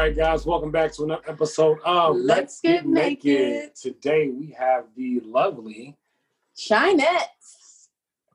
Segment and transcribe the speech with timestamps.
[0.00, 3.24] right, guys, welcome back to another episode of Let's Let's, Get Get, Naked.
[3.24, 3.74] Naked.
[3.74, 5.94] Today we have the lovely
[6.56, 7.28] Chinet.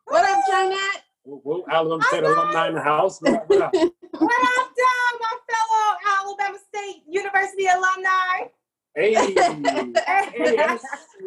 [0.03, 1.01] What up, Chinet?
[1.23, 3.19] whoop, whoop, Alabama State alumni in the house.
[3.19, 3.71] What up, what up?
[3.73, 8.51] Dom, my fellow Alabama State University alumni?
[8.93, 9.31] Hey, AS,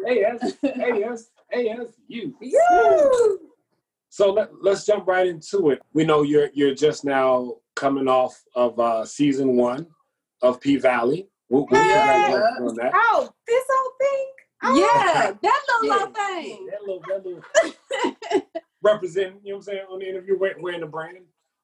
[0.07, 2.33] AS, AS, ASU.
[2.39, 3.39] You.
[4.07, 5.81] So let, let's jump right into it.
[5.91, 9.85] We know you're you're just now coming off of uh, season one
[10.41, 11.27] of P Valley.
[11.49, 11.93] Whoop, whoop, Hey.
[11.93, 12.91] congratulations on that.
[12.95, 14.27] Oh, this whole thing?
[14.61, 16.05] Oh, Yeah, that little Yeah.
[16.05, 16.69] low thing.
[16.69, 18.43] That little, that little
[18.83, 21.17] representing, you know what I'm saying, on the interview, wearing, wearing the brand.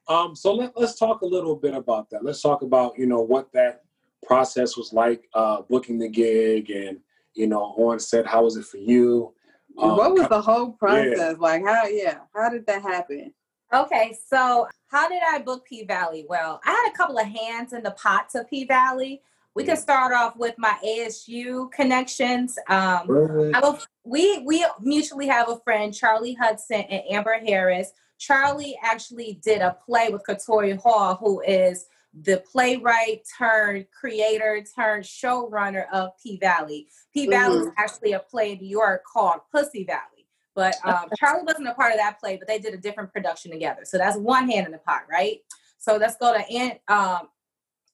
[0.08, 2.24] Um, so let, let's talk a little bit about that.
[2.24, 3.84] Let's talk about, you know, what that
[4.26, 7.00] process was like, uh, booking the gig and,
[7.34, 9.34] you know, on set, how was it for you?
[9.78, 11.64] Um, what was the whole process like?
[11.66, 11.86] How?
[11.86, 13.34] Yeah, how did that happen?
[13.76, 16.26] Okay, so how did I book P Valley?
[16.30, 19.22] Well, I had a couple of hands in the pot to P Valley.
[19.54, 22.58] We can start off with my ASU connections.
[22.70, 23.54] Um, Really?
[23.54, 27.92] I have a- we we mutually have a friend, Charlie Hudson and Amber Harris.
[28.18, 35.04] Charlie actually did a play with Katori Hall, who is the playwright turned creator turned
[35.04, 36.88] showrunner of P Valley.
[37.14, 40.15] P Valley is actually a play in New York called Pussy Valley.
[40.56, 43.52] But um, Charlie wasn't a part of that play, but they did a different production
[43.52, 43.82] together.
[43.84, 45.40] So that's one hand in the pot, right?
[45.78, 47.28] So let's go to An- um,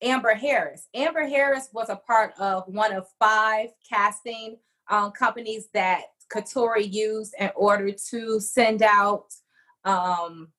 [0.02, 0.88] Amber Harris.
[0.94, 4.58] Amber Harris was a part of one of five casting
[4.89, 9.26] um, companies that Katori used in order to send out
[9.84, 10.50] um,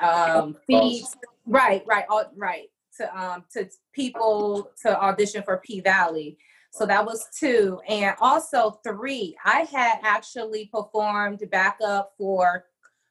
[0.00, 1.16] um, feeds.
[1.46, 2.68] Right, right, au- right.
[2.98, 6.36] To um, to people to audition for P Valley.
[6.70, 9.36] So that was two, and also three.
[9.44, 12.66] I had actually performed backup for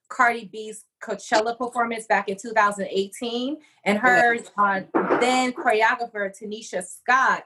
[0.08, 4.81] Cardi B's Coachella performance back in 2018, and her uh,
[5.19, 7.44] then choreographer Tanisha Scott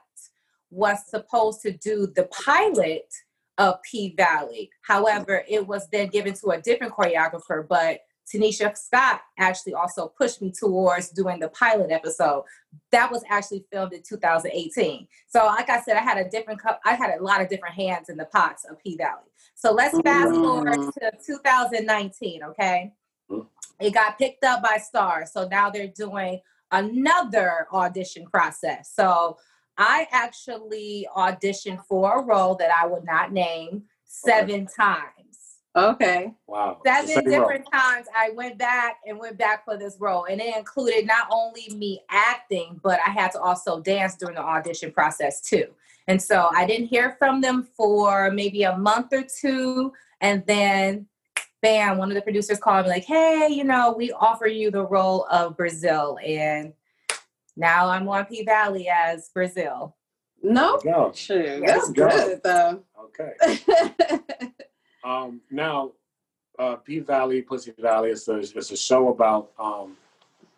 [0.69, 3.07] was supposed to do the pilot
[3.57, 4.69] of P Valley.
[4.81, 8.00] However, it was then given to a different choreographer, but
[8.31, 12.44] Tanisha Scott actually also pushed me towards doing the pilot episode.
[12.91, 15.07] That was actually filmed in 2018.
[15.28, 18.09] So, like I said, I had a different, I had a lot of different hands
[18.09, 19.29] in the pots of P Valley.
[19.56, 22.44] So let's oh, fast forward to 2019.
[22.44, 22.94] Okay,
[23.79, 26.40] it got picked up by Starz, so now they're doing
[26.72, 28.91] another audition process.
[28.94, 29.38] So
[29.78, 35.33] I actually auditioned for a role that I would not name seven times.
[35.75, 36.31] Okay.
[36.45, 36.79] Wow.
[36.85, 37.39] Seven Second row.
[37.39, 40.25] different times I went back and went back for this role.
[40.25, 44.41] And it included not only me acting, but I had to also dance during the
[44.41, 45.66] audition process too.
[46.07, 49.94] And so I didn't hear from them for maybe a month or two.
[50.22, 51.07] And then,
[51.61, 54.85] bam, one of the producers called me like, hey, you know, we offer you the
[54.85, 56.19] role of Brazil.
[56.23, 56.73] And
[57.55, 59.95] now I'm on P Valley as Brazil.
[60.44, 60.78] No.
[60.84, 61.11] Go.
[61.16, 61.41] Sure.
[61.41, 62.84] Yeah, That's good though.
[63.05, 63.59] Okay.
[65.03, 65.91] Um, now,
[66.59, 69.97] uh, P Valley, Pussy Valley is a, is a show about um,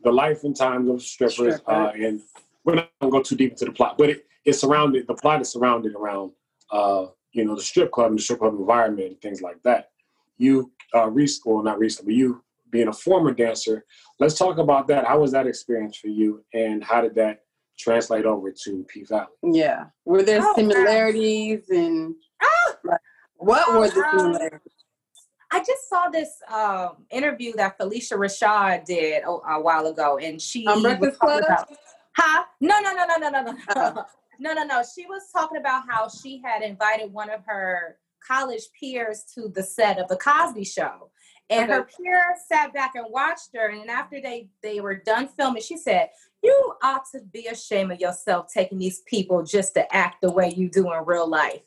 [0.03, 1.61] the life and times of strippers.
[1.67, 2.21] Uh, and
[2.63, 5.13] we're not going to go too deep into the plot, but it, it's surrounded, the
[5.13, 6.31] plot is surrounded around,
[6.71, 9.91] uh, you know, the strip club and the strip club environment and things like that.
[10.37, 13.85] You, uh, recently, well, not recently, but you being a former dancer,
[14.19, 15.05] let's talk about that.
[15.05, 17.41] How was that experience for you and how did that
[17.77, 19.27] translate over to P Valley?
[19.43, 19.85] yeah.
[20.05, 22.97] Were there Oh, similarities and Ah!
[23.45, 24.59] What were the Um, similarities?
[25.51, 30.41] I just saw this um, interview that Phylicia Rashad did a, a while ago, and
[30.41, 31.43] she On was talking Club?
[31.43, 31.67] about,
[32.17, 32.43] huh?
[32.59, 34.05] No, no, no, no, no, no, no, Oh.
[34.39, 34.81] no, no, no.
[34.95, 39.61] She was talking about how she had invited one of her college peers to the
[39.61, 41.11] set of the Cosby Show,
[41.51, 43.69] and her peer sat back and watched her.
[43.69, 46.09] And after they they were done filming, she said,
[46.41, 50.49] "You ought to be ashamed of yourself taking these people just to act the way
[50.49, 51.61] you do in real life."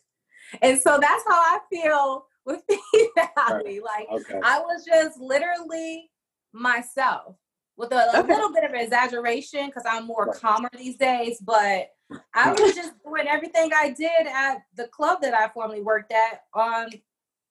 [0.62, 2.62] And so that's how I feel with
[3.48, 3.80] Valley.
[3.80, 4.40] Like Okay.
[4.42, 6.10] I was just literally
[6.52, 7.36] myself
[7.76, 8.32] with a, a Okay.
[8.34, 10.36] little bit of exaggeration because I'm more Right.
[10.40, 11.38] calmer these days.
[11.40, 11.90] But
[12.34, 16.44] I was just doing everything I did at the club that I formerly worked at
[16.54, 16.90] on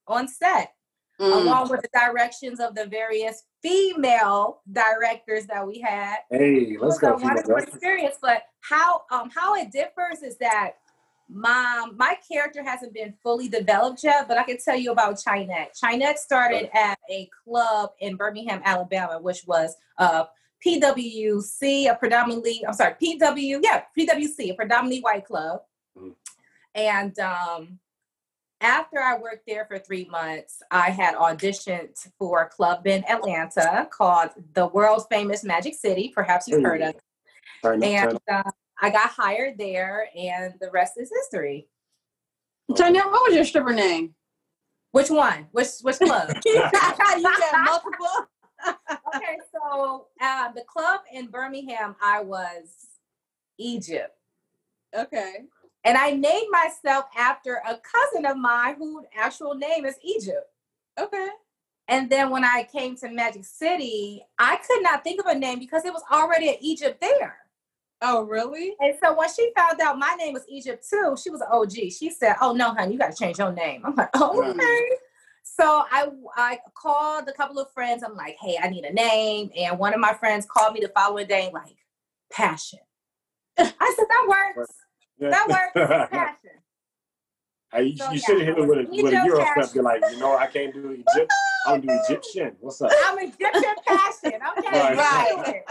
[0.07, 0.73] on set,
[1.19, 1.33] Mm.
[1.41, 7.15] along with the directions of the various female directors that we had Hey, let's go.
[7.15, 8.15] wonderful experience.
[8.21, 10.73] But how um how it differs is that
[11.29, 15.77] my my character hasn't been fully developed yet, but I can tell you about Chinet.
[15.81, 20.25] Chinet started at a club in Birmingham, Alabama, which was uh
[20.65, 25.61] PWC, a predominantly I'm sorry, PW, yeah, PWC, a predominantly white club.
[25.97, 26.15] Mhm.
[26.75, 27.79] And um
[28.61, 33.87] after I worked there for three months, I had auditioned for a club in Atlanta
[33.91, 36.11] called the world famous Magic City.
[36.13, 37.01] Perhaps you've heard of it.
[37.61, 38.51] Turn up, turn And uh,
[38.81, 41.67] I got hired there, and the rest is history.
[42.75, 44.13] Tanya, what was your stripper name?
[44.91, 45.47] Which one?
[45.51, 46.29] Which which club?
[46.45, 48.27] you got multiple.
[49.15, 52.87] okay, so uh, the club in Birmingham, I was
[53.57, 54.15] Egypt.
[54.95, 55.35] Okay.
[55.83, 60.49] And I named myself after a cousin of mine whose actual name is Egypt.
[60.99, 61.27] Okay.
[61.87, 65.59] And then when I came to Magic City, I could not think of a name
[65.59, 67.37] because it was already an Egypt there.
[68.01, 68.75] Oh, really?
[68.79, 71.91] And so when she found out my name was Egypt too, she was an OG.
[71.91, 74.59] She said, "Oh no, honey, you got to change your name." I'm like, "Oh, okay."
[74.59, 74.95] Mm.
[75.43, 78.03] So I I called a couple of friends.
[78.03, 80.89] I'm like, "Hey, I need a name," and one of my friends called me the
[80.89, 81.77] following day, like,
[82.31, 82.79] "Passion."
[83.57, 84.73] I said, "That works.
[85.17, 85.29] Yeah.
[85.29, 86.09] That works.
[86.11, 86.51] Passion."
[87.73, 89.75] I, you, so, you should have hit it with a, with a Euro step.
[89.75, 91.33] You're like, you know, I can't do Egypt.
[91.65, 92.55] I'm do Egyptian.
[92.61, 92.91] What's up?
[93.05, 94.39] I'm Egyptian passion.
[94.57, 95.63] Okay, right.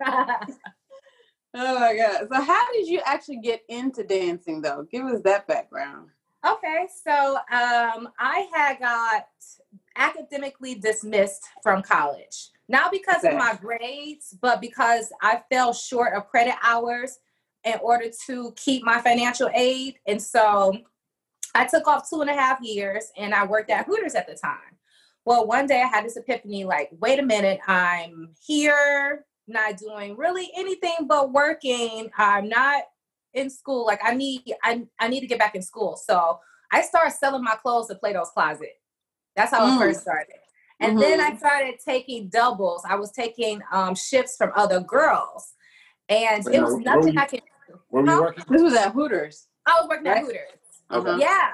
[0.00, 0.44] right.
[1.54, 2.28] Oh my god!
[2.32, 4.86] So how did you actually get into dancing, though?
[4.90, 6.08] Give us that background.
[6.44, 9.26] Okay, so um, I had got
[9.96, 13.28] academically dismissed from college, not because okay.
[13.28, 17.18] of my grades, but because I fell short of credit hours
[17.64, 20.76] in order to keep my financial aid, and so
[21.54, 24.34] I took off two and a half years, and I worked at Hooters at the
[24.34, 24.78] time.
[25.24, 30.16] Well, one day I had this epiphany, like, wait a minute, I'm here not doing
[30.16, 32.10] really anything but working.
[32.16, 32.82] I'm not
[33.34, 33.86] in school.
[33.86, 35.96] Like I need I, I need to get back in school.
[35.96, 36.38] So
[36.70, 38.80] I started selling my clothes to Plato's Closet.
[39.36, 39.76] That's how mm.
[39.76, 40.36] I first started.
[40.80, 41.00] And mm-hmm.
[41.00, 42.82] then I started taking doubles.
[42.88, 45.52] I was taking um, shifts from other girls.
[46.08, 47.42] And Wait, it was nothing I could
[47.88, 48.44] Where were you working?
[48.48, 49.46] This was at Hooters.
[49.66, 50.18] I was working right?
[50.18, 50.48] at Hooters.
[50.90, 51.20] Okay.
[51.20, 51.52] Yeah.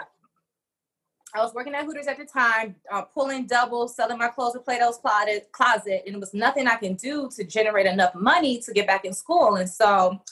[1.35, 4.61] I was working at Hooters at the time, uh, pulling doubles, selling my clothes to
[4.61, 8.73] Plato's closet, closet, and it was nothing I can do to generate enough money to
[8.73, 9.57] get back in school.
[9.57, 10.23] And so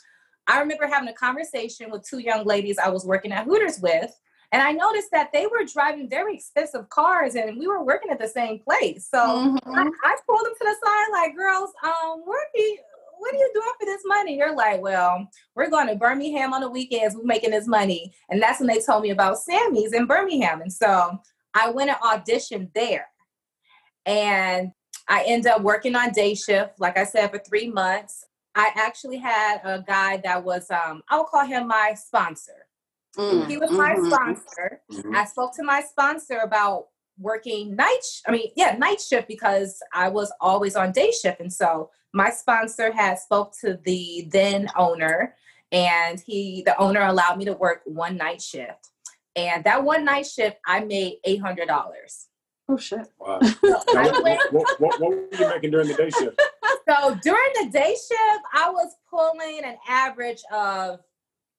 [0.46, 4.18] I remember having a conversation with two young ladies I was working at Hooters with,
[4.52, 8.18] and I noticed that they were driving very expensive cars, and we were working at
[8.18, 9.06] the same place.
[9.10, 9.74] So mm-hmm.
[9.74, 12.22] I, I, pulled them to the side, like, "Girls, um,
[12.54, 12.78] do you,
[13.18, 14.36] what are you doing for this money?
[14.36, 17.14] You're like, well, we're going to Birmingham on the weekends.
[17.14, 18.14] We're making this money.
[18.28, 20.60] And that's when they told me about Sammy's in Birmingham.
[20.60, 21.18] And so
[21.54, 23.06] I went and auditioned there.
[24.04, 24.72] And
[25.08, 28.24] I ended up working on day shift, like I said, for three months.
[28.54, 32.66] I actually had a guy that was, um, I'll call him my sponsor.
[33.16, 34.08] Mm, he was my mm-hmm.
[34.08, 34.80] sponsor.
[34.92, 35.14] Mm-hmm.
[35.14, 36.86] I spoke to my sponsor about
[37.18, 41.40] working night sh- i mean yeah night shift because i was always on day shift.
[41.40, 45.34] And so my sponsor had spoke to the then owner
[45.72, 48.90] and he the owner allowed me to work one night shift.
[49.34, 51.66] And that one night shift i made $800
[52.68, 53.08] oh shit.
[53.18, 53.40] Wow.
[53.60, 56.40] What, what, what, what, were you making during the day shift?
[56.88, 61.00] So during the day shift i was pulling an average of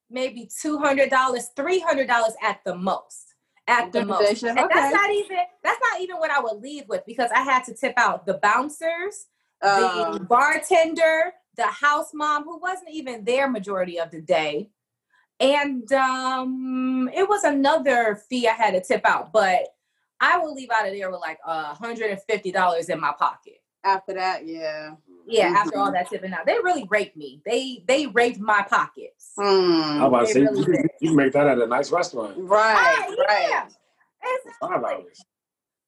[0.09, 3.26] maybe $200 $300 at the most
[3.67, 4.43] at the most.
[4.43, 4.67] And okay.
[4.73, 7.73] that's not even that's not even what I would leave with because I had to
[7.73, 9.27] tip out the bouncers,
[9.61, 14.69] uh, the bartender, the house mom who wasn't even there majority of the day.
[15.39, 19.67] And um it was another fee I had to tip out, but
[20.19, 23.13] I will leave out of there with like a hundred and fifty dollars in my
[23.17, 23.61] pocket.
[23.83, 24.91] After that, yeah.
[25.27, 25.55] Yeah, mm-hmm.
[25.57, 27.41] after all that tipping out, they really raped me.
[27.45, 29.31] They they raped my pockets.
[29.37, 29.97] Mm.
[29.99, 33.05] How about say really you, you, make that at a nice restaurant, right?
[33.27, 33.47] Right.
[33.49, 33.67] Yeah.
[34.61, 35.23] Five hours.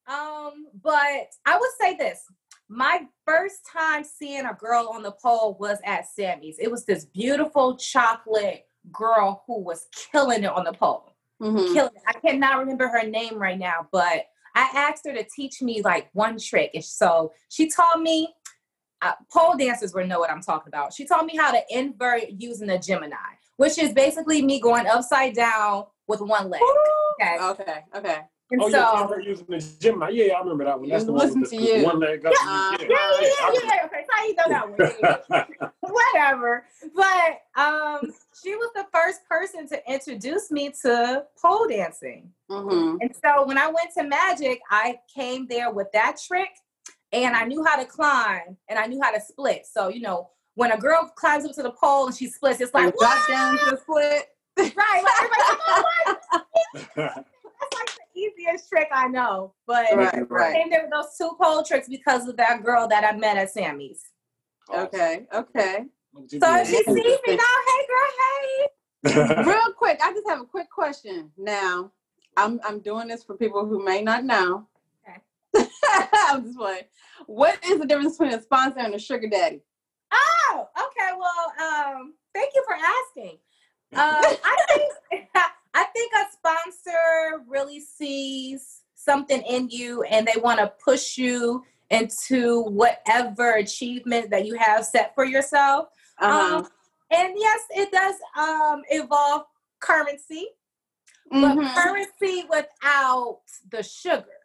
[0.08, 2.26] Um, but I would say this:
[2.68, 6.58] my first time seeing a girl on the pole was at Sammy's.
[6.60, 11.14] It was this beautiful chocolate girl who was killing it on the pole.
[11.42, 11.74] Mm-hmm.
[11.74, 12.02] Killing it.
[12.08, 16.10] I cannot remember her name right now, but I asked her to teach me like
[16.14, 16.72] one trick.
[16.74, 18.34] And so she taught me
[19.02, 20.94] uh, pole dancers will know what I'm talking about.
[20.94, 23.16] She taught me how to invert using the Gemini,
[23.58, 26.62] which is basically me going upside down with one leg.
[27.22, 27.38] Okay.
[27.40, 27.84] Okay.
[27.96, 28.18] Okay.
[28.52, 30.10] And oh, so, yeah, using the Gemini.
[30.10, 30.90] Yeah, I remember that one.
[30.90, 32.34] That's the one with the, the one leg up.
[32.34, 33.86] Yeah, yeah, yeah, yeah, yeah.
[33.86, 35.72] Okay, so you know that one.
[35.82, 36.66] Whatever.
[36.96, 42.32] But um, she was the first person to introduce me to pole dancing.
[42.50, 42.98] Mm-hmm.
[43.02, 46.50] And so when I went to Magic, I came there with that trick
[47.12, 49.66] and I knew how to climb and I knew how to split.
[49.66, 52.74] So, you know, when a girl climbs up to the pole and she splits, it's
[52.74, 54.26] like drop down to the split.
[54.76, 55.04] Right.
[56.76, 59.54] Like That's like the easiest trick I know.
[59.66, 60.50] But right, right.
[60.54, 63.38] I came there with those two pole tricks because of that girl that I met
[63.38, 64.04] at Sammy's.
[64.74, 65.86] Okay, okay.
[66.14, 69.44] So she sees me now, hey girl, hey.
[69.46, 71.32] Real quick, I just have a quick question.
[71.38, 71.92] Now,
[72.36, 74.68] I'm I'm doing this for people who may not know.
[76.14, 76.84] I'm just playing.
[77.26, 79.62] What is the difference between a sponsor and a sugar daddy?
[80.12, 81.12] Oh, okay.
[81.18, 83.38] Well, um, Thank you for asking.
[83.92, 84.94] Um, I think
[85.74, 91.64] I think a sponsor really sees something in you and they want to push you
[91.90, 95.88] into whatever achievement that you have set for yourself.
[96.20, 96.58] Uh-huh.
[96.58, 96.68] Um,
[97.10, 99.46] and yes, it does um, involve
[99.80, 100.50] currency,
[101.34, 101.60] mm-hmm.
[101.60, 103.40] but currency without
[103.72, 104.39] the sugar.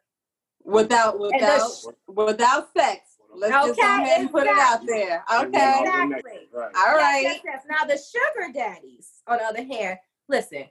[0.65, 3.19] Without without sh- without sex.
[3.37, 5.25] Let's okay, just go ahead and put it out there.
[5.33, 5.81] Okay.
[5.81, 6.49] Exactly.
[6.53, 6.73] Right.
[6.77, 7.23] All right.
[7.23, 7.67] Yes, yes, yes.
[7.69, 10.65] Now the sugar daddies, on the other hand, listen,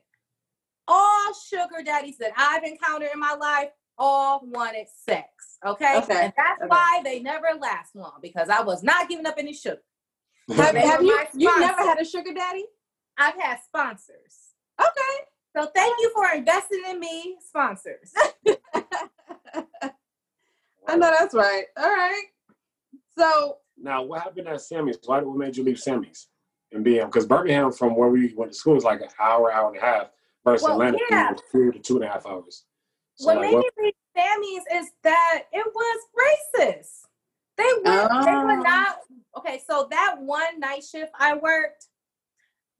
[0.88, 5.28] all sugar daddies that I've encountered in my life all wanted sex.
[5.66, 5.98] Okay.
[5.98, 6.24] Okay.
[6.26, 6.68] And that's okay.
[6.68, 9.82] why they never last long because I was not giving up any sugar.
[10.56, 12.66] have, have you you never had a sugar daddy?
[13.18, 14.54] I've had sponsors.
[14.80, 15.26] Okay.
[15.56, 18.12] So thank you for investing in me, sponsors.
[20.88, 21.66] I know that's right.
[21.78, 22.26] All right.
[23.18, 24.98] So now, what happened at Sammy's?
[25.06, 26.28] Why what made you leave Sammy's
[26.72, 27.06] and BM?
[27.06, 29.82] Because Birmingham, from where we went to school, is like an hour, hour and a
[29.82, 30.08] half.
[30.46, 31.32] Versus well, Atlanta, yeah.
[31.52, 32.66] two to two and a half hours.
[33.16, 36.00] So what like, made me leave Sammy's is that it was
[36.58, 37.08] racist.
[37.56, 38.26] They were, oh.
[38.26, 38.98] they were not
[39.38, 39.62] okay.
[39.68, 41.88] So that one night shift I worked,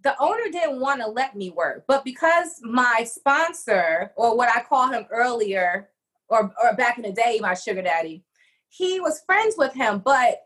[0.04, 4.62] the owner didn't want to let me work, but because my sponsor, or what I
[4.62, 5.90] call him earlier,
[6.34, 8.24] or or back in the day, my sugar daddy,
[8.70, 10.42] he was friends with him, but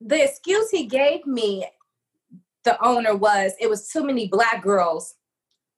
[0.00, 1.66] the excuse he gave me,
[2.64, 5.14] the owner was it was too many black girls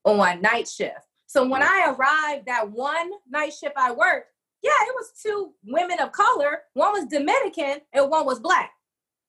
[0.05, 1.07] on night shift.
[1.27, 4.29] So when I arrived that one night shift I worked,
[4.63, 6.63] yeah, it was two women of color.
[6.75, 8.73] One was Dominican and one was black.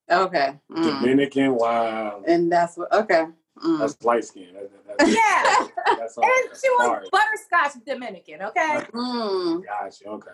[0.09, 0.57] Okay.
[0.71, 0.83] Mm.
[0.83, 2.23] Dominican, wow.
[2.25, 3.25] And that's what okay.
[3.63, 3.79] Mm.
[3.79, 4.47] That's light skin.
[4.53, 5.95] That, yeah.
[5.97, 7.07] That's all, and she was hard.
[7.11, 8.85] butterscotch Dominican, okay?
[8.93, 9.63] Mm.
[9.65, 10.31] Gotcha, okay.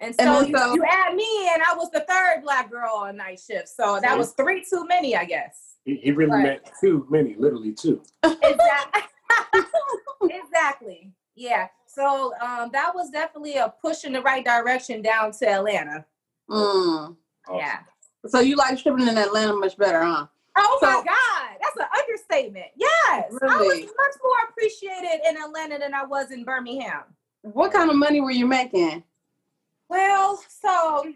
[0.00, 2.94] And so, and you, so you, add me and I was the third black girl
[2.96, 3.68] on night shift.
[3.68, 5.76] So that was three too many, I guess.
[5.84, 8.02] He, he really but, meant too many, literally two.
[8.22, 9.02] Exactly.
[10.30, 11.12] exactly.
[11.34, 11.68] Yeah.
[11.86, 16.04] So um, that was definitely a push in the right direction down to Atlanta.
[16.50, 17.16] Mm.
[17.54, 17.78] Yeah.
[18.26, 20.26] So you like stripping in Atlanta much better, huh?
[20.58, 21.45] Oh so, my God,
[21.76, 22.66] that's an understatement.
[22.76, 23.54] Yes, really?
[23.54, 27.02] I was much more appreciated in Atlanta than I was in Birmingham.
[27.42, 29.04] What kind of money were you making?
[29.88, 31.12] Well, so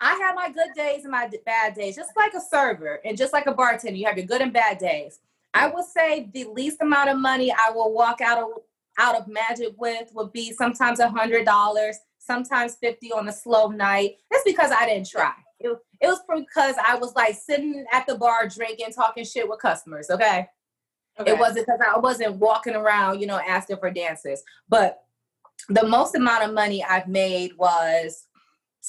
[0.00, 3.32] I have my good days and my bad days, just like a server and just
[3.32, 3.96] like a bartender.
[3.96, 5.20] You have your good and bad days.
[5.54, 8.50] I would say the least amount of money I will walk out of
[8.98, 13.68] out of magic with would be sometimes a hundred dollars, sometimes fifty on a slow
[13.68, 14.18] night.
[14.30, 15.32] That's because I didn't try.
[15.64, 19.60] It, it was because I was like sitting at the bar drinking, talking shit with
[19.60, 20.10] customers.
[20.10, 20.48] Okay.
[21.18, 21.30] okay.
[21.30, 24.42] It wasn't because I wasn't walking around, you know, asking for dances.
[24.68, 25.02] But
[25.68, 28.26] the most amount of money I've made was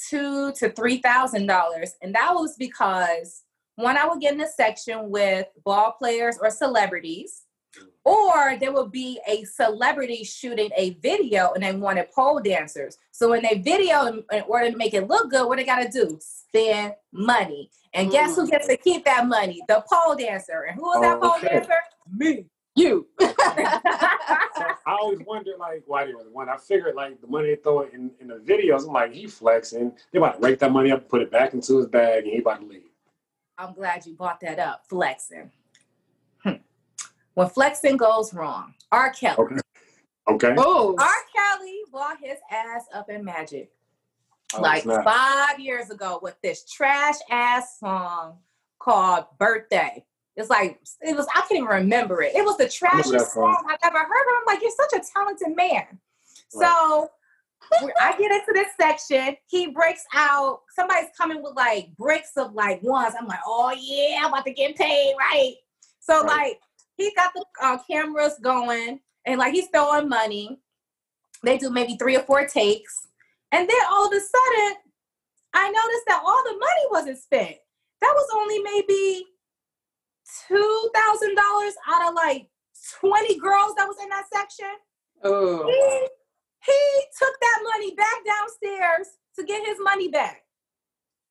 [0.08, 3.44] two to three thousand dollars, and that was because
[3.76, 7.42] one, I would get in a section with ball players or celebrities,
[8.04, 12.98] or there will be a celebrity shooting a video and they wanted pole dancers.
[13.12, 15.88] So in a video, in order to make it look good, what they got to
[15.88, 16.18] do?
[16.20, 17.70] Spend money.
[17.94, 19.62] And guess who gets to keep that money?
[19.68, 20.66] The pole dancer.
[20.68, 21.80] And who was that pole dancer?
[22.12, 22.46] Me.
[22.76, 23.06] You.
[23.20, 26.48] so I always wonder, like, why they were the one.
[26.48, 29.92] I figured, like, the money they throw in, in the videos, I'm like, he flexing.
[30.12, 32.38] They about to rake that money up put it back into his bag, and he
[32.38, 32.82] about to leave.
[33.58, 34.86] I'm glad you brought that up.
[34.88, 35.52] Flexing.
[37.34, 39.10] When flexing goes wrong, R.
[39.10, 39.36] Kelly.
[39.38, 39.60] Okay.
[40.28, 40.54] Okay.
[40.56, 40.94] Oh.
[40.98, 41.08] R.
[41.34, 43.70] Kelly bought his ass up in magic.
[44.54, 48.38] Oh, like five years ago with this trash ass song
[48.78, 50.04] called Birthday.
[50.36, 52.34] It's like it was I can't even remember it.
[52.34, 54.08] It was the trashiest song I've ever heard.
[54.08, 55.86] But I'm like, you're such a talented man.
[56.54, 56.68] Right.
[56.68, 57.08] So
[58.00, 59.36] I get into this section.
[59.46, 60.60] He breaks out.
[60.74, 63.14] Somebody's coming with like bricks of like ones.
[63.18, 65.54] I'm like, oh yeah, I'm about to get paid, right?
[66.00, 66.36] So right.
[66.36, 66.60] like
[66.96, 70.60] he got the uh, cameras going, and like he's throwing money.
[71.42, 73.08] They do maybe three or four takes,
[73.52, 74.76] and then all of a sudden,
[75.52, 77.56] I noticed that all the money wasn't spent.
[78.00, 79.26] That was only maybe
[80.48, 82.48] two thousand dollars out of like
[82.98, 84.72] twenty girls that was in that section.
[85.22, 85.66] Oh.
[85.66, 86.08] He,
[86.72, 90.42] he took that money back downstairs to get his money back.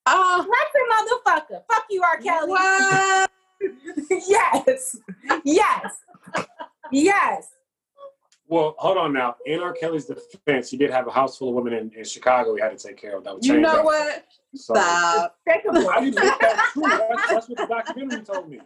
[0.06, 1.62] Oh, like motherfucker.
[1.72, 2.18] Fuck you, R.
[2.18, 2.50] Kelly.
[2.50, 3.32] What?
[4.10, 4.98] yes.
[5.44, 5.94] Yes.
[6.92, 7.48] yes.
[8.48, 9.36] Well, hold on now.
[9.46, 9.74] In R.
[9.74, 12.78] Kelly's defense, he did have a house full of women in, in Chicago he had
[12.78, 13.24] to take care of.
[13.24, 13.56] That would change.
[13.56, 13.86] You know that.
[13.86, 14.26] what?
[14.56, 15.38] So, Stop.
[15.48, 16.84] I didn't that true.
[16.84, 18.60] That's, that's what the documentary told me.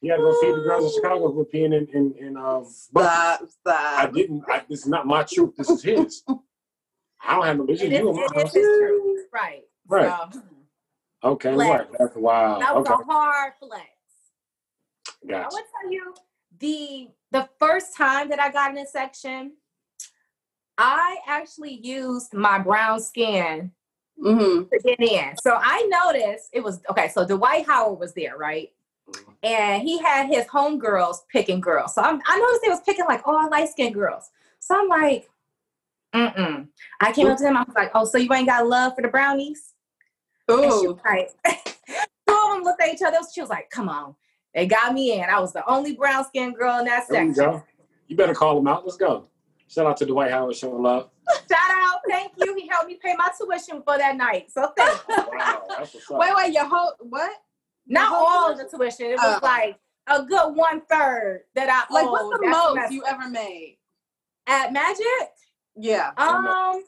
[0.00, 2.36] He had to go feed the girls in Chicago who were peeing in in, in
[2.36, 4.04] uh, stop, stop.
[4.04, 4.44] I didn't.
[4.50, 5.56] I, this is not my truth.
[5.56, 6.22] This is his.
[7.26, 7.90] I don't have no business.
[7.90, 9.26] You it is his truth.
[9.32, 9.62] Right.
[9.88, 10.32] Right.
[10.32, 10.42] So,
[11.24, 11.54] okay.
[11.54, 11.86] Flex.
[11.98, 12.58] That's wow.
[12.58, 13.02] That was okay.
[13.02, 13.88] a hard flex.
[15.26, 15.44] Gotcha.
[15.44, 16.14] I will tell you
[16.58, 19.52] the the first time that I got in a section,
[20.78, 23.72] I actually used my brown skin
[24.22, 24.62] mm-hmm.
[24.72, 25.36] to get in.
[25.42, 27.08] So I noticed it was okay.
[27.08, 28.70] So Dwight Howard was there, right?
[29.08, 29.30] Mm-hmm.
[29.42, 31.94] And he had his homegirls picking girls.
[31.94, 34.30] So I'm, i noticed they was picking like all light skinned girls.
[34.60, 35.28] So I'm like,
[36.14, 36.68] mm-mm.
[37.00, 37.56] I came up to him.
[37.56, 39.73] I was like, oh, so you ain't got love for the brownies?
[40.50, 40.98] Ooh.
[41.04, 43.18] Like, two of them looked at each other.
[43.32, 44.14] She was like, come on.
[44.54, 45.24] They got me in.
[45.24, 47.34] I was the only brown skinned girl in that section.
[47.34, 47.62] You,
[48.08, 48.84] you better call them out.
[48.84, 49.26] Let's go.
[49.68, 51.10] Shout out to Dwight Howard showing love.
[51.50, 52.54] Shout out, thank you.
[52.54, 54.50] He helped me pay my tuition for that night.
[54.50, 55.16] So thank you.
[55.32, 55.62] wow,
[56.10, 57.32] wait, wait, your whole what?
[57.86, 59.06] Not all of the tuition.
[59.06, 62.10] It was uh, like a good one third that I like.
[62.10, 62.94] What's the most semester.
[62.94, 63.78] you ever made
[64.46, 65.04] at Magic?
[65.76, 66.12] Yeah.
[66.16, 66.84] Um.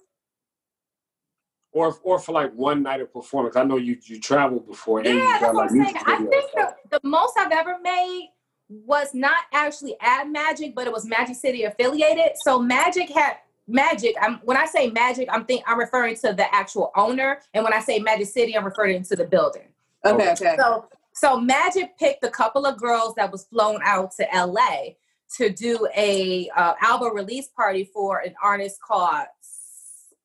[1.77, 3.55] Or, or for like one night of performance.
[3.55, 5.05] I know you you traveled before.
[5.05, 5.97] Yeah, that's got, what I'm saying.
[6.07, 8.31] I think the, the most I've ever made
[8.71, 12.31] was not actually at Magic, but it was Magic City affiliated.
[12.45, 13.37] So Magic had
[13.69, 14.15] Magic.
[14.23, 17.75] I'm when I say Magic, I'm think I'm referring to the actual owner, and when
[17.75, 19.69] I say Magic City, I'm referring to the building.
[20.05, 20.57] Okay, okay.
[20.57, 24.95] So so Magic picked a couple of girls that was flown out to LA
[25.37, 29.27] to do a uh, album release party for an artist called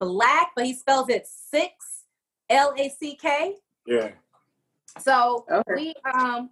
[0.02, 2.06] 6LACK, but he spells it six
[2.50, 3.56] L A C K.
[3.86, 4.12] Yeah.
[5.00, 5.74] So okay.
[5.76, 6.50] we um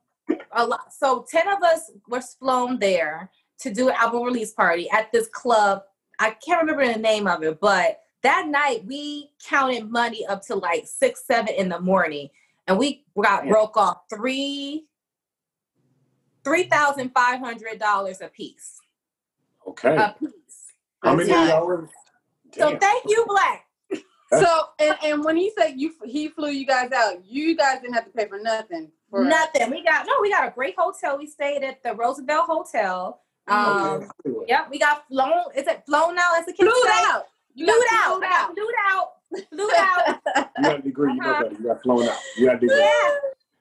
[0.54, 0.94] a lot.
[0.94, 3.30] So ten of us were flown there
[3.60, 5.84] to do an album release party at this club.
[6.20, 10.56] I can't remember the name of it, but that night we counted money up to
[10.56, 12.30] like six, seven in the morning,
[12.68, 13.52] and we got yeah.
[13.52, 14.86] broke off three
[16.44, 18.80] three thousand five hundred dollars a piece.
[19.68, 19.96] Okay.
[19.96, 20.32] A piece.
[21.04, 21.30] How many
[22.52, 22.74] dollars?
[22.74, 24.04] So thank you, 6LACK.
[24.40, 27.96] so and, and when he said you he flew you guys out, you guys didn't
[27.96, 28.92] have to pay for nothing.
[29.10, 29.72] For nothing.
[29.72, 31.18] We got no, we got a great hotel.
[31.18, 33.22] We stayed at the Roosevelt Hotel.
[33.48, 34.46] Um, okay.
[34.48, 35.46] yeah, we got flown.
[35.56, 36.70] Is it flown out as a kid?
[36.70, 37.26] Flew out.
[37.56, 38.24] You flew out.
[38.24, 38.54] out.
[38.54, 39.08] Flew out.
[39.50, 40.20] Flew out.
[40.58, 41.14] you got a degree.
[41.14, 41.52] You know that.
[41.52, 42.18] You got flown out.
[42.38, 42.78] You got a degree.
[42.78, 43.10] Yeah.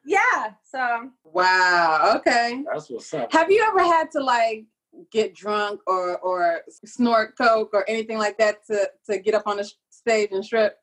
[0.04, 0.50] Yeah.
[0.70, 1.10] So.
[1.24, 2.14] Wow.
[2.16, 2.62] Okay.
[2.70, 3.32] That's what's up.
[3.32, 4.66] Have you ever had to like
[5.10, 9.56] get drunk or or snort coke or anything like that to to get up on
[9.58, 10.76] the stage and strip?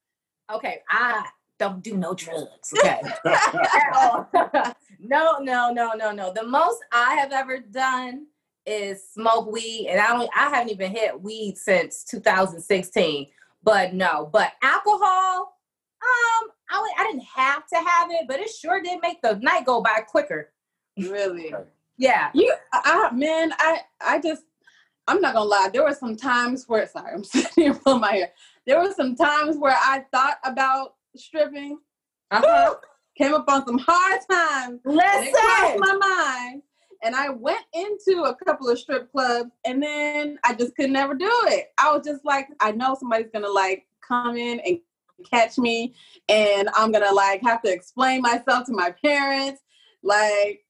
[0.52, 1.26] Okay, I
[1.60, 2.74] don't do no drugs.
[2.80, 3.02] Okay.
[5.00, 6.34] no, no, no, no, no.
[6.34, 8.28] The most I have ever done
[8.66, 10.30] is smoke weed, and I don't.
[10.36, 13.28] I haven't even hit weed since 2016.
[13.64, 15.54] But no, but alcohol.
[16.04, 19.66] Um, I I didn't have to have it, but it sure did make the night
[19.66, 20.52] go by quicker.
[20.98, 21.54] Really?
[21.98, 22.30] Yeah.
[22.34, 24.44] You, I, man, I, I just,
[25.08, 25.70] I'm not gonna lie.
[25.72, 28.32] There were some times where, sorry, I'm sitting here pulling my hair.
[28.66, 31.80] There were some times where I thought about stripping.
[32.32, 32.76] Uh-huh.
[33.18, 34.82] Came up on some hard times.
[34.84, 35.24] Listen.
[35.24, 36.62] It crossed my mind.
[37.04, 41.14] And I went into a couple of strip clubs and then I just could never
[41.14, 41.72] do it.
[41.78, 44.80] I was just like, I know somebody's gonna like come in and
[45.30, 45.94] catch me
[46.30, 49.62] and I'm gonna like have to explain myself to my parents.
[50.02, 50.65] Like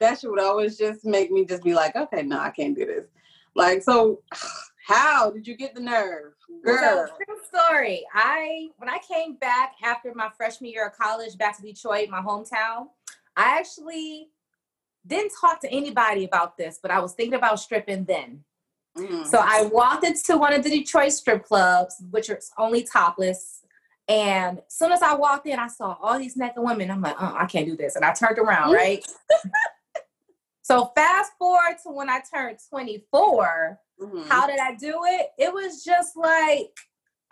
[0.00, 2.86] that shit would always just make me just be like, okay, no, I can't do
[2.86, 3.06] this.
[3.54, 4.22] Like, so
[4.86, 6.32] how did you get the nerve?
[6.64, 7.06] Girl.
[7.06, 8.04] So, true story.
[8.12, 12.20] I when I came back after my freshman year of college back to Detroit, my
[12.20, 12.88] hometown,
[13.36, 14.28] I actually
[15.06, 18.44] didn't talk to anybody about this, but I was thinking about stripping then.
[18.98, 19.26] Mm.
[19.26, 23.60] So I walked into one of the Detroit strip clubs, which are only topless.
[24.08, 26.90] And as soon as I walked in, I saw all these naked women.
[26.90, 27.94] I'm like, oh, I can't do this.
[27.96, 29.04] And I turned around, right?
[30.70, 34.28] so fast forward to when I turned 24, mm-hmm.
[34.28, 35.30] how did I do it?
[35.36, 36.70] It was just like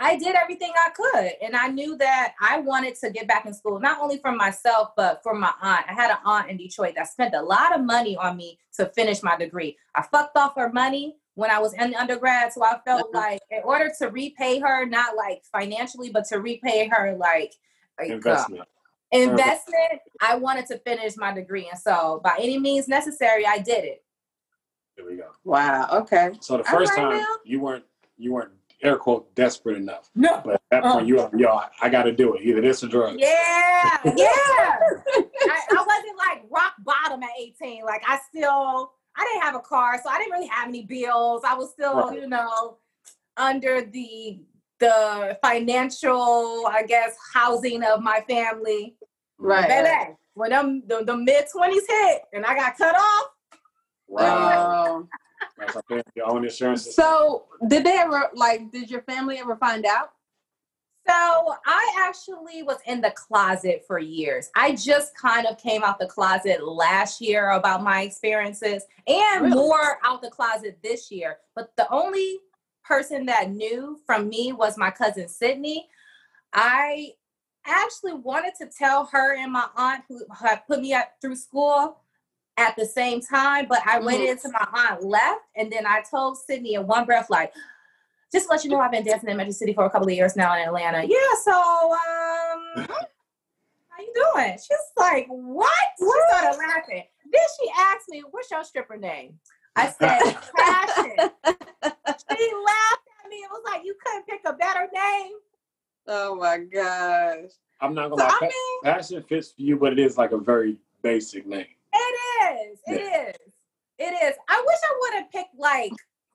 [0.00, 1.32] I did everything I could.
[1.40, 4.88] And I knew that I wanted to get back in school, not only for myself,
[4.96, 5.84] but for my aunt.
[5.88, 8.86] I had an aunt in Detroit that spent a lot of money on me to
[8.86, 9.76] finish my degree.
[9.94, 12.52] I fucked off her money when I was in undergrad.
[12.52, 13.20] So I felt uh-huh.
[13.20, 17.54] like in order to repay her, not like financially, but to repay her like
[18.00, 18.62] investment.
[18.62, 18.77] Uh,
[19.12, 21.68] investment, I wanted to finish my degree.
[21.70, 24.04] And so by any means necessary, I did it.
[24.96, 25.30] There we go.
[25.44, 25.88] Wow.
[25.92, 26.30] Okay.
[26.40, 27.36] So the first right, time now.
[27.44, 27.84] you weren't
[28.16, 28.50] you weren't
[28.82, 30.10] air quote desperate enough.
[30.14, 30.40] No.
[30.44, 32.42] But at that point, you are, yo, I got to do it.
[32.42, 33.16] Either this or drugs.
[33.18, 34.14] Yeah, yeah.
[34.16, 37.84] I, I, wasn't like rock bottom at 18.
[37.84, 41.42] Like I still, I didn't have a car, so I didn't really have any bills.
[41.46, 42.20] I was still, right.
[42.20, 42.78] you know,
[43.36, 44.40] under the
[44.80, 48.96] the financial, I guess, housing of my family.
[49.38, 49.68] Right.
[49.68, 53.26] Baby, when them the, the mid twenties hit and I got cut off.
[54.06, 55.06] Wow.
[56.14, 56.94] your own insurance.
[56.94, 58.72] So, did they ever like?
[58.72, 60.10] Did your family ever find out?
[61.08, 64.50] So I actually was in the closet for years.
[64.54, 69.56] I just kind of came out the closet last year about my experiences and really?
[69.56, 71.38] more out the closet this year.
[71.56, 72.40] But the only
[72.88, 75.86] person that knew from me was my cousin Sydney.
[76.54, 77.12] I
[77.66, 82.00] actually wanted to tell her and my aunt who had put me up through school
[82.56, 84.06] at the same time, but I mm-hmm.
[84.06, 87.52] waited until my aunt left and then I told Sydney in one breath, like,
[88.32, 90.14] just to let you know, I've been dancing in Magic City for a couple of
[90.14, 91.02] years now in Atlanta.
[91.02, 92.88] Yeah, so um,
[93.88, 94.52] how you doing?
[94.52, 95.72] She's like, what?
[95.98, 97.04] She started laughing.
[97.30, 99.38] Then she asked me, what's your stripper name?
[99.76, 101.96] I said, Passion.
[102.08, 105.32] She laughed at me and was like, you couldn't pick a better name.
[106.06, 107.50] Oh my gosh.
[107.80, 108.38] I'm not gonna so, lie.
[108.40, 111.66] I mean, Passion fits for you, but it is like a very basic name.
[111.92, 111.98] It
[112.44, 112.78] is.
[112.86, 113.28] It yeah.
[113.28, 113.36] is.
[113.98, 114.34] It is.
[114.48, 115.92] I wish I would have picked like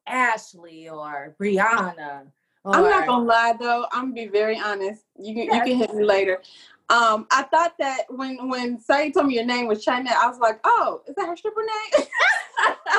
[0.07, 2.27] Ashley or Brianna.
[2.63, 2.75] Or...
[2.75, 3.85] I'm not gonna lie though.
[3.91, 5.03] I'm gonna be very honest.
[5.19, 5.55] You can yes.
[5.55, 6.41] you can hit me later.
[6.89, 10.39] Um, I thought that when when Say told me your name was China, I was
[10.39, 12.07] like, oh, is that her stripper name?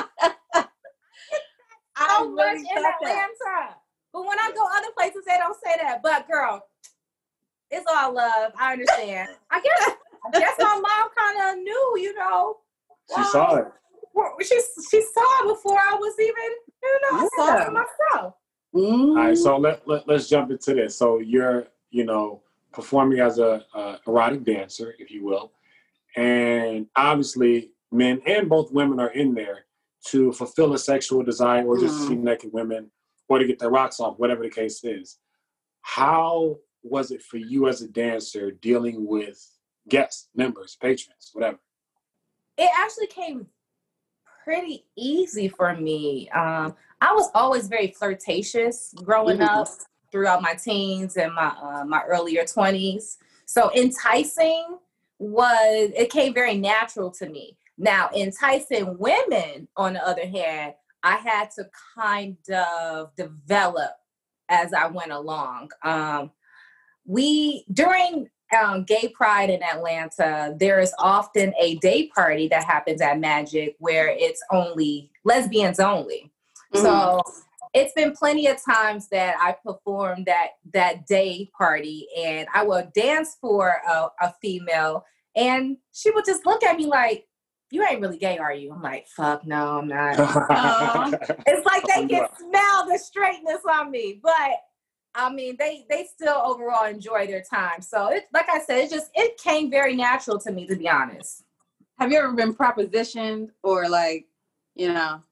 [2.04, 3.32] I so really much in Atlanta.
[3.44, 3.74] That.
[4.12, 6.02] But when I go other places, they don't say that.
[6.02, 6.64] But girl,
[7.70, 8.52] it's all love.
[8.58, 9.30] I understand.
[9.50, 12.58] I guess I guess my mom kind of knew, you know.
[13.14, 13.66] She saw it.
[14.40, 18.34] She she saw it before I was even you know, I saw it for myself.
[18.74, 19.10] Mm-hmm.
[19.10, 20.96] All right, so let, let let's jump into this.
[20.96, 25.52] So you're, you know, performing as a, a erotic dancer, if you will,
[26.16, 29.66] and obviously men and both women are in there
[30.08, 32.08] to fulfill a sexual desire or just mm-hmm.
[32.08, 32.90] see naked women
[33.28, 35.18] or to get their rocks off, whatever the case is.
[35.82, 39.42] How was it for you as a dancer dealing with
[39.88, 41.58] guests, members, patrons, whatever?
[42.56, 43.46] It actually came
[44.44, 46.28] pretty easy for me.
[46.30, 49.60] Um, I was always very flirtatious growing mm-hmm.
[49.60, 49.68] up
[50.12, 53.18] throughout my teens and my uh, my earlier twenties.
[53.46, 54.78] So enticing
[55.18, 57.56] was it came very natural to me.
[57.76, 63.92] Now enticing women, on the other hand, I had to kind of develop
[64.48, 65.70] as I went along.
[65.82, 66.30] Um,
[67.06, 73.00] we during um, Gay Pride in Atlanta, there is often a day party that happens
[73.00, 76.30] at Magic where it's only lesbians only.
[76.72, 76.84] Mm-hmm.
[76.84, 77.22] So
[77.74, 82.88] it's been plenty of times that I performed that that day party, and I will
[82.94, 87.26] dance for a, a female, and she would just look at me like,
[87.74, 91.14] "You ain't really gay, are you?" I'm like, "Fuck no, I'm not." um,
[91.46, 94.52] it's like they can smell the straightness on me, but
[95.14, 97.82] I mean, they they still overall enjoy their time.
[97.82, 100.88] So it, like I said, it just it came very natural to me, to be
[100.88, 101.44] honest.
[101.98, 104.26] Have you ever been propositioned or like,
[104.74, 105.22] you know,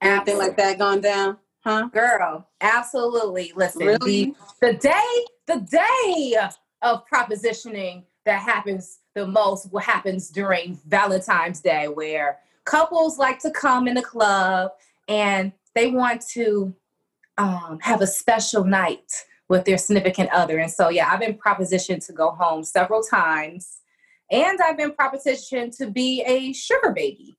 [0.00, 0.46] anything absolutely.
[0.46, 1.38] like that gone down?
[1.60, 2.48] Huh, girl?
[2.60, 3.52] Absolutely.
[3.54, 4.24] Listen, really?
[4.24, 6.36] the, the day the day
[6.82, 13.50] of propositioning that happens the most what happens during Valentine's Day, where couples like to
[13.50, 14.70] come in the club
[15.08, 16.74] and they want to
[17.36, 19.10] um, have a special night
[19.48, 20.58] with their significant other.
[20.58, 23.78] And so, yeah, I've been propositioned to go home several times.
[24.30, 27.36] And I've been propositioned to be a sugar baby.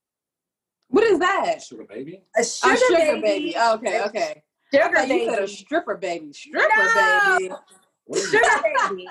[0.87, 1.61] What is that?
[1.61, 2.23] Sugar baby?
[2.35, 3.21] A sugar, a sugar baby.
[3.21, 3.55] baby.
[3.57, 4.43] okay, okay.
[4.73, 5.13] Sugar baby.
[5.13, 6.33] You said a stripper baby.
[6.33, 7.37] Stripper no.
[7.39, 7.53] baby.
[8.15, 8.39] Sugar
[8.89, 9.07] baby.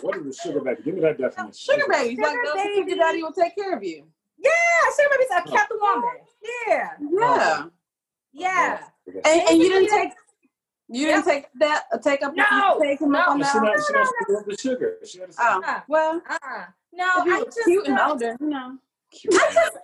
[0.00, 0.82] what is a sugar baby?
[0.84, 1.52] Give me that definition.
[1.52, 2.16] Sugar baby.
[2.16, 2.90] Sugar like baby.
[2.90, 4.04] Your daddy will take care of you.
[4.38, 4.50] Yeah,
[4.96, 6.10] sugar baby's a kept woman.
[6.66, 6.90] Yeah.
[7.12, 7.64] Yeah.
[8.32, 8.80] Yeah.
[9.24, 10.12] And, and you didn't take
[10.90, 13.52] you didn't take that uh, take up no, take him no, up on that.
[13.52, 14.96] She not, she not the sugar.
[15.04, 16.64] She had oh, uh, well, uh-uh.
[16.92, 18.78] no, I just cute and older, you know.
[19.14, 19.76] I just,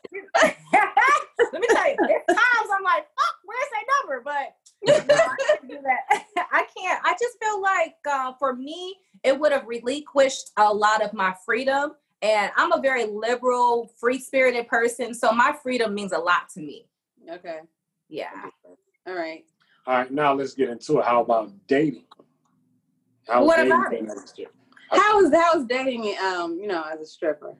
[1.52, 4.22] let me tell you, there's times I'm like, oh, where's that number?
[4.24, 6.24] But no, I can't do that.
[6.52, 7.00] I can't.
[7.04, 11.34] I just feel like uh, for me, it would have relinquished a lot of my
[11.44, 11.92] freedom.
[12.22, 15.14] And I'm a very liberal, free spirited person.
[15.14, 16.86] So my freedom means a lot to me.
[17.30, 17.60] Okay.
[18.08, 18.30] Yeah.
[19.06, 19.44] All right.
[19.86, 21.04] All right, now let's get into it.
[21.04, 22.04] How about dating?
[23.28, 24.48] How what dating about it?
[24.90, 26.16] How is how is dating?
[26.18, 27.54] Um, you know, as a stripper.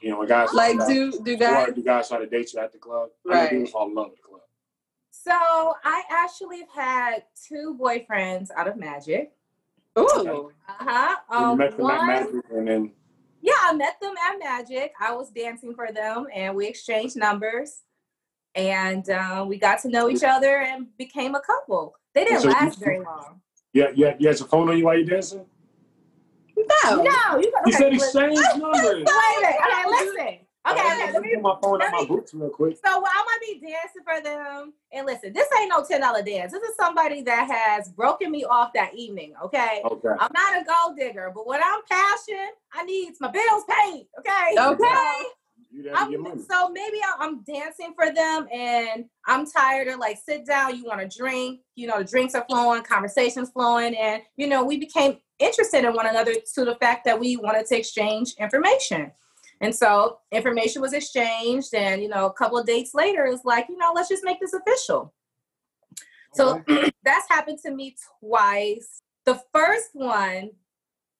[0.00, 2.72] You know, when guys like do do guys do guys try to date you at
[2.72, 3.10] the club?
[3.24, 3.52] Right.
[3.52, 4.40] I fall in love with the club.
[5.10, 9.32] So I actually have had two boyfriends out of Magic.
[9.98, 10.08] Ooh.
[10.16, 10.54] Okay.
[10.68, 11.16] Uh-huh.
[11.28, 12.92] Um, you met them one, at Magic and then
[13.42, 14.92] Yeah, I met them at Magic.
[15.00, 17.82] I was dancing for them and we exchanged numbers
[18.54, 21.94] and uh, we got to know each other and became a couple.
[22.14, 23.40] They didn't so last you, very long.
[23.72, 25.44] Yeah, yeah, you had your phone on you while you dancing?
[26.84, 27.38] No, no.
[27.38, 28.82] You, you said exchange numbers.
[28.82, 29.56] Wait a minute.
[29.60, 30.46] Okay, listen.
[30.68, 31.12] Okay, okay.
[31.12, 32.76] Let me put my phone let on my boots real quick.
[32.84, 34.74] So I'm gonna be dancing for them.
[34.92, 36.52] And listen, this ain't no ten dollar dance.
[36.52, 39.32] This is somebody that has broken me off that evening.
[39.42, 39.80] Okay.
[39.84, 40.08] Okay.
[40.20, 44.06] I'm not a gold digger, but when I'm passionate, I need my bills paid.
[44.18, 44.54] Okay.
[44.58, 44.76] Okay.
[44.76, 45.30] You
[45.72, 46.42] there to I'm, get money.
[46.50, 51.00] so maybe I'm dancing for them and I'm tired of like sit down, you want
[51.00, 55.18] to drink, you know, the drinks are flowing, conversations flowing, and you know, we became
[55.38, 59.12] interested in one another to the fact that we wanted to exchange information.
[59.60, 63.66] And so information was exchanged, and you know, a couple of dates later, it's like,
[63.68, 65.12] you know, let's just make this official.
[66.34, 66.62] So
[67.04, 69.02] that's happened to me twice.
[69.26, 70.50] The first one,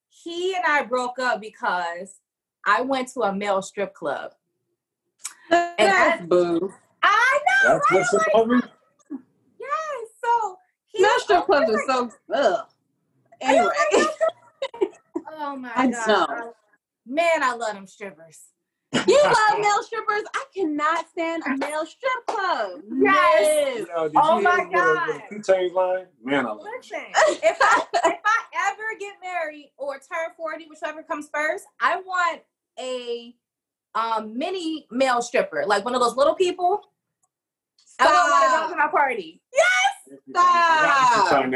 [0.09, 2.21] he and I broke up because
[2.67, 4.33] I went to a male strip club.
[5.51, 6.73] That's boo.
[7.03, 7.99] I know, That's right?
[7.99, 8.55] what's Like, over.
[9.59, 10.09] yes.
[10.25, 12.67] So he Male was strip clubs are so ugh.
[13.41, 13.69] Anyway.
[15.33, 16.17] Oh my I god.
[16.19, 16.55] don't.
[17.07, 18.41] Man, I love them strippers.
[18.93, 20.23] You love male strippers.
[20.35, 22.81] I cannot stand a male strip club.
[23.01, 23.79] Yes.
[23.79, 25.23] You know, Oh you my hear with a- God.
[25.31, 26.07] Two chains line?
[26.23, 26.79] Man, I love it.
[26.79, 27.07] Listen,
[27.43, 32.43] if I if I ever get married or turn 40, whichever comes first, I want
[32.79, 33.35] a
[33.95, 36.81] um mini male stripper, like one of those little people.
[37.99, 39.41] I want one of those at my party.
[39.53, 40.19] Yes.
[40.31, 41.47] Stop.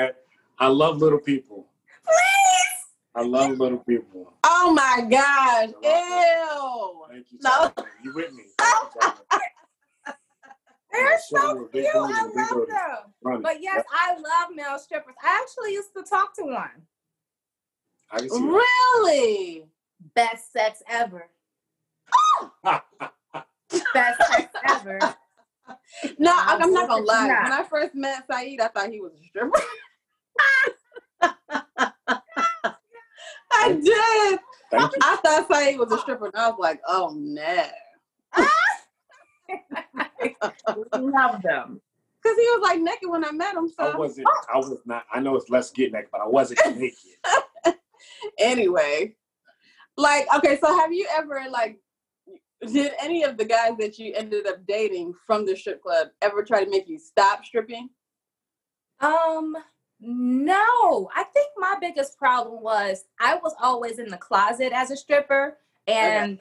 [0.59, 1.67] I love little people.
[2.05, 2.85] Please.
[3.17, 4.35] I love little people.
[4.45, 5.71] Oh my gosh.
[5.83, 7.05] Ew.
[7.11, 7.39] Thank you.
[7.43, 7.73] No.
[8.03, 8.45] You with me?
[8.61, 9.15] You, Tyler.
[10.93, 11.73] They're Yeah, so cute.
[11.73, 12.71] booty, I love booty.
[12.73, 12.97] them.
[13.23, 13.43] Run it.
[13.43, 15.15] But yes, I love male strippers.
[15.23, 16.71] I actually used to talk to one.
[18.13, 19.65] I can see Really?
[20.15, 21.29] Best sex ever.
[22.65, 22.85] That.
[23.93, 24.99] Best sex ever.
[26.19, 27.29] No, I'm I'm not gonna lie.
[27.29, 27.43] not.
[27.45, 29.61] When I first met Saeed, I thought he was a stripper.
[33.53, 34.39] I did.
[34.73, 37.65] I thought Saeed was a stripper, and I was like, oh no.
[40.99, 41.81] love them.
[42.23, 43.71] Because he was like naked when I met him.
[43.79, 44.27] I wasn't.
[44.53, 45.05] I was not.
[45.13, 46.99] I know it's less get naked, but I wasn't naked.
[48.39, 49.15] anyway,
[49.97, 51.79] like, okay, so have you ever like
[52.61, 56.43] did any of the guys that you ended up dating from the strip club ever
[56.43, 57.91] try to make you stop stripping?
[59.01, 59.57] Um,
[60.01, 61.11] no.
[61.15, 65.59] I think my biggest problem was I was always in the closet as a stripper,
[65.87, 66.41] and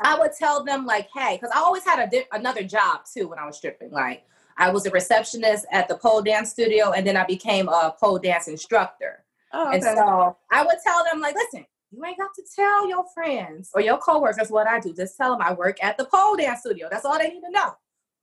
[0.00, 3.28] I would tell them like, "Hey," because I always had a di- another job too
[3.28, 3.90] when I was stripping.
[3.90, 4.24] Like,
[4.58, 8.18] I was a receptionist at the pole dance studio, and then I became a pole
[8.18, 9.24] dance instructor.
[9.52, 9.76] Oh, okay.
[9.76, 13.70] And so I would tell them, like, listen, you ain't got to tell your friends
[13.74, 14.92] or your coworkers what I do.
[14.92, 16.88] Just tell them I work at the pole dance studio.
[16.90, 17.76] That's all they need to know.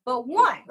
[0.06, 0.64] But one,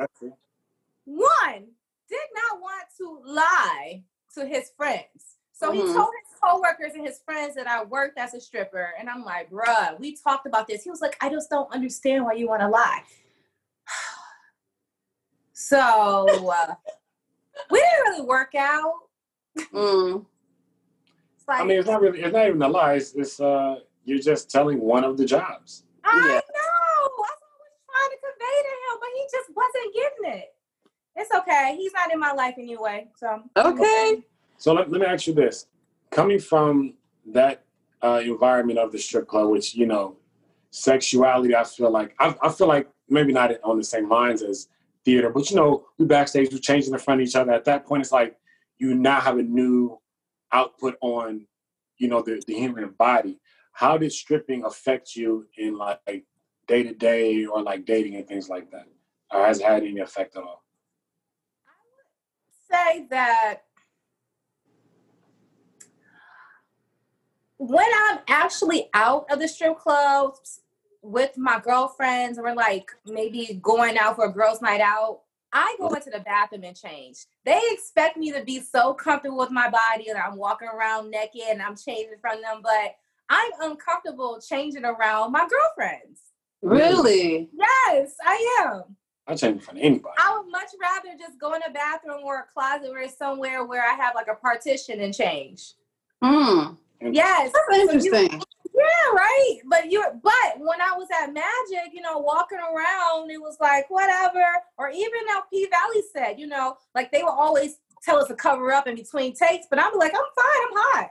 [1.04, 1.66] one
[2.08, 4.02] did not want to lie
[4.34, 5.36] to his friends.
[5.52, 5.94] So he Mhm.
[5.94, 8.94] told his coworkers and his friends that I worked as a stripper.
[8.98, 10.82] And I'm like, bruh, we talked about this.
[10.82, 13.02] He was like, I just don't understand why you want to lie.
[15.52, 16.74] so uh,
[17.70, 18.94] we didn't really work out.
[19.72, 20.26] Mm.
[21.52, 22.20] It's like, I mean, it's not really.
[22.22, 22.94] It's not even a lie.
[22.94, 25.84] It's, it's uh, you're just telling one of the jobs.
[26.04, 26.22] I Yeah.
[26.22, 26.34] know.
[26.34, 27.30] That's what I was
[27.90, 30.54] trying to convey to him, but he just wasn't getting it.
[31.16, 31.76] It's okay.
[31.76, 33.08] He's not in my life anyway.
[33.16, 34.22] So Okay.
[34.56, 35.66] So let, let me ask you this:
[36.10, 36.94] coming from
[37.26, 37.64] that
[38.02, 40.16] uh, environment of the strip club, which you know,
[40.70, 44.68] sexuality, I feel like I, I feel like maybe not on the same lines as
[45.04, 47.52] theater, but you know, we backstage, we're changing in front of each other.
[47.52, 48.36] At that point, it's like
[48.78, 49.98] you now have a new
[50.52, 51.46] output on,
[51.98, 53.38] you know, the, the human body.
[53.72, 56.24] How did stripping affect you in like
[56.66, 58.86] day to day or like dating and things like that?
[59.32, 60.62] Or has it had any effect at all?
[61.66, 63.62] I would say that
[67.56, 70.60] when I'm actually out of the strip clubs
[71.00, 75.21] with my girlfriends, we're like maybe going out for a girls' night out.
[75.52, 77.26] I go into the bathroom and change.
[77.44, 81.42] They expect me to be so comfortable with my body and I'm walking around naked
[81.48, 82.94] and I'm changing from them, but
[83.28, 86.20] I'm uncomfortable changing around my girlfriends.
[86.62, 87.48] Really?
[87.52, 88.96] Yes, I am.
[89.26, 90.14] I change in front of anybody.
[90.18, 93.82] I would much rather just go in a bathroom or a closet or somewhere where
[93.84, 95.74] I have like a partition and change.
[96.22, 96.74] Hmm.
[97.00, 97.52] Yes.
[97.52, 98.42] That's So you- interesting.
[98.82, 99.58] Yeah, right.
[99.68, 103.88] But you but when I was at Magic, you know, walking around, it was like
[103.90, 104.44] whatever.
[104.78, 108.34] Or even now P Valley said, you know, like they will always tell us to
[108.34, 111.10] cover up in between takes, but I'm like, I'm fine, I'm hot.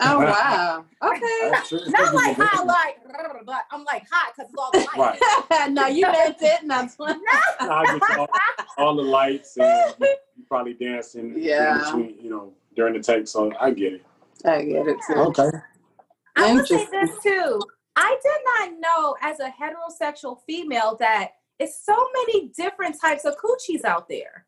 [0.00, 0.84] Oh wow.
[1.02, 1.50] Okay.
[1.50, 1.72] That's.
[1.90, 2.96] Not like hot, like,
[3.44, 5.20] but I'm like hot because it's all the light.
[5.50, 5.70] Right.
[5.72, 6.64] no, you meant it.
[6.64, 7.20] Not one.
[7.60, 8.28] No, just all,
[8.78, 10.06] all the lights and you,
[10.36, 11.78] you probably dancing in Yeah.
[11.78, 13.28] between, you know, during the take.
[13.28, 14.06] So I get it.
[14.44, 15.14] I get it too.
[15.14, 15.50] Okay.
[16.36, 17.60] I would say this too.
[17.96, 23.36] I did not know as a heterosexual female that it's so many different types of
[23.38, 24.46] coochies out there.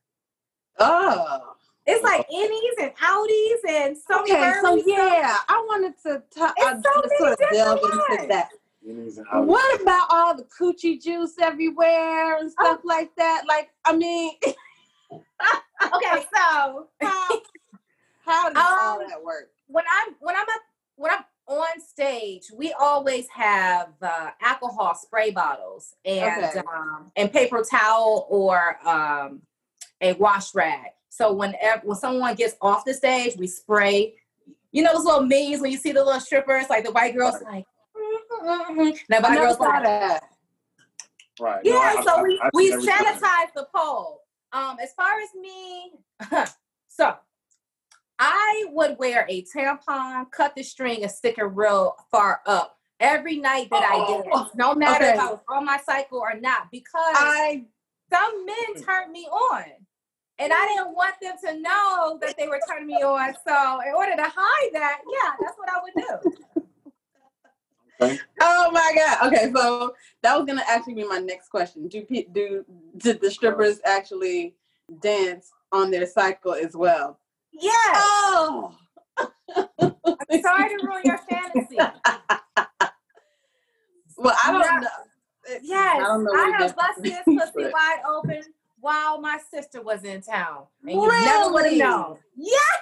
[0.79, 1.55] Oh.
[1.87, 4.94] It's like innies and outies and some Okay, so girly stuff.
[4.98, 6.53] yeah, I wanted to talk.
[6.59, 8.48] It's so just many sort of delve different into that.
[8.87, 9.46] Innies and outies.
[9.46, 12.64] What about all the coochie juice everywhere and Oh.
[12.64, 13.44] stuff like that?
[13.48, 14.33] Like, I mean,
[15.11, 17.40] Okay, so how,
[18.27, 19.51] how does all Um, that work?
[19.68, 20.61] when I'm when I'm at,
[20.96, 26.61] when I'm on stage, we always have uh, alcohol spray bottles and Okay.
[26.73, 29.43] um, and paper towel or um,
[30.01, 30.91] a wash rag.
[31.09, 34.15] So whenever when someone gets off the stage, we spray.
[34.73, 37.37] You know those little memes when you see the little strippers, like the white girls,
[37.43, 37.65] like.
[37.97, 38.81] Mm-hmm.
[38.81, 40.25] And the I white never girls saw like, that.
[41.41, 41.65] Right.
[41.65, 44.21] No, yeah, I- so I- we I we see sanitize the pole.
[44.53, 45.93] Um, as far as me,
[46.89, 47.17] so
[48.19, 53.37] I would wear a tampon, cut the string, and stick it real far up every
[53.39, 55.19] night that I did, Oh, no matter if.
[55.19, 57.65] I was on my cycle or not, because I
[58.13, 59.65] some men turned me on.
[60.41, 63.35] And I didn't want them to know that they were turning me on.
[63.47, 66.63] So in order to hide that, yeah, that's what I would do.
[68.01, 68.19] Okay.
[68.41, 69.27] oh my god.
[69.27, 71.89] Okay, so that was gonna actually be my next question.
[71.89, 72.65] Do pe- do
[72.97, 74.55] did the strippers actually
[75.01, 77.19] dance on their cycle as well?
[77.61, 77.75] Yes.
[77.97, 78.75] Oh.
[79.81, 81.79] I'm sorry to ruin your fantasy.
[84.21, 84.81] Well, I don't Yeah.
[84.81, 85.59] know.
[85.62, 86.33] Yes, I don't know.
[86.33, 88.42] I have difference busted it his pussy but- wide open
[88.81, 90.64] while my sister was in town.
[90.83, 91.79] And you never would have Really?
[91.79, 92.18] known.
[92.37, 92.81] Yes!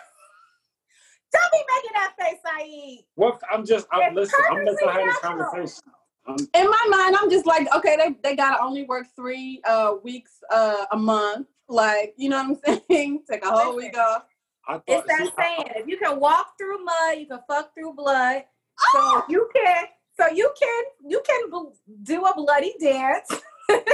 [1.32, 3.04] Don't be making that face, Saeed.
[3.16, 3.86] Well, I'm just.
[3.92, 4.40] I'm It's listen.
[4.48, 5.82] I'm letting perfectly have this conversation.
[6.26, 9.96] I'm, in my mind, I'm just like, okay, they, they gotta only work three uh
[10.02, 11.48] weeks uh a month.
[11.68, 13.24] Like, you know what I'm saying?
[13.30, 14.22] Take a whole week off.
[14.68, 14.82] I thought.
[14.86, 15.68] It's that see, I- saying.
[15.76, 18.42] If you can walk through mud, you can fuck through blood.
[18.80, 18.90] Oh!
[18.92, 19.24] So Oh!
[19.28, 19.84] you can
[20.18, 23.28] so you can you can bl- do a bloody dance.
[23.68, 23.84] but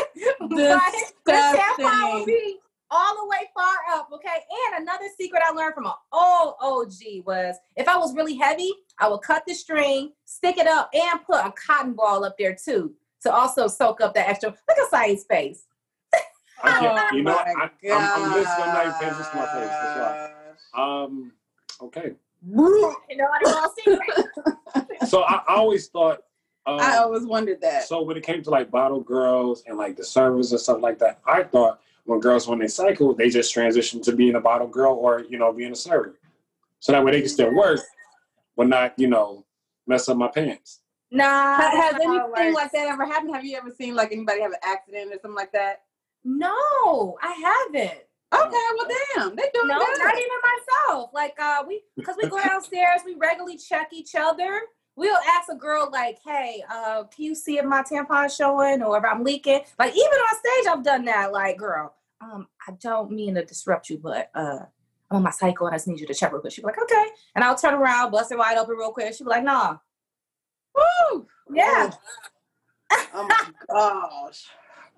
[0.51, 2.59] the tampon will be
[2.91, 4.29] all the way far up, okay?
[4.69, 8.71] And another secret I learned from an old OG was if I was really heavy,
[8.99, 12.55] I would cut the string, stick it up, and put a cotton ball up there
[12.55, 14.51] too to also soak up that extra.
[14.51, 15.65] Look at Saeed's face.
[16.65, 18.47] I can't, oh you know, Oh my I, I'm, I'm listening.
[18.59, 19.69] I'm not even paying attention to my face.
[19.69, 20.42] That's why.
[20.75, 21.33] Um.
[21.81, 22.13] Okay.
[22.45, 22.57] You
[23.17, 25.09] know, I didn't want to secret.
[25.09, 26.23] So I, I always thought.
[26.65, 27.85] Um, I always wondered that.
[27.85, 30.99] So when it came to like bottle girls and like the servers and stuff like
[31.01, 34.69] that, I thought when girls when they cycle, they just transition to being a bottle
[34.69, 36.19] girl or you know being a server,
[36.81, 37.81] so that way they can still work,
[38.57, 39.45] but not you know
[39.87, 40.81] mess up my pants.
[41.11, 41.57] Nah.
[41.57, 43.35] Has not how it anything like that ever happened?
[43.35, 45.83] Have you ever seen like anybody have an accident or something like that?
[46.25, 48.01] No, I haven't.
[48.35, 49.99] Okay, well damn, they doing No, good.
[49.99, 50.29] not even
[50.88, 51.11] myself.
[51.12, 54.62] Like uh we because we go downstairs, we regularly check each other.
[54.97, 58.99] We'll ask a girl like, hey, uh, can you see if my tampon's showing or
[58.99, 59.61] if I'm leaking?
[59.79, 61.33] Like even on stage I've done that.
[61.33, 64.61] Like, girl, um, I don't mean to disrupt you, but uh
[65.11, 66.53] I'm on my cycle and I just need you to check real quick.
[66.55, 67.05] She'd be like, okay.
[67.35, 69.12] And I'll turn around, bust it wide open real quick.
[69.14, 69.77] She'd be like, nah.
[70.75, 71.27] Woo!
[71.53, 71.90] Yeah.
[73.14, 74.47] Oh my gosh.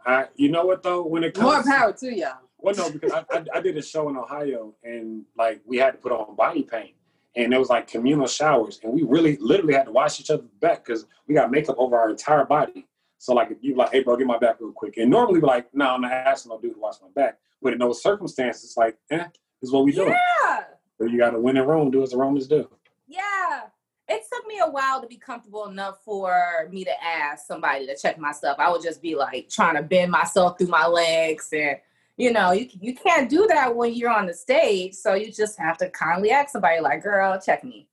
[0.07, 2.39] I, you know what though, when it comes More power to y'all.
[2.65, 5.91] Well, no, because I, I, I did a show in Ohio and like we had
[5.91, 6.95] to put on body paint
[7.37, 10.49] and it was like communal showers and we really literally had to wash each other's
[10.63, 12.87] back because we got makeup over our entire body.
[13.19, 14.97] So like if you like, hey bro, get my back real quick.
[14.97, 17.37] And normally we're like, no, I'm not asking no dude to wash my back.
[17.61, 20.07] But in those circumstances, it's like, eh, this is what we do.
[20.07, 20.65] Yeah.
[20.99, 22.67] So you gotta win in Rome, do as the Romans do.
[23.07, 23.65] Yeah.
[24.09, 27.95] It took me a while to be comfortable enough for me to ask somebody to
[27.95, 28.57] check my stuff.
[28.59, 31.77] I would just be like trying to bend myself through my legs and
[32.17, 34.95] you know, you you can't do that when you're on the stage.
[34.95, 37.89] So you just have to kindly ask somebody like, girl, check me.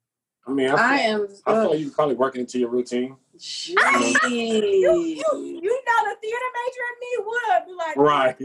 [0.45, 1.27] I mean, I, I feel, am.
[1.45, 3.15] I feel like you probably working into your routine.
[3.33, 3.75] You,
[4.29, 5.17] you,
[5.63, 8.37] you know the theater major in me would be like Right.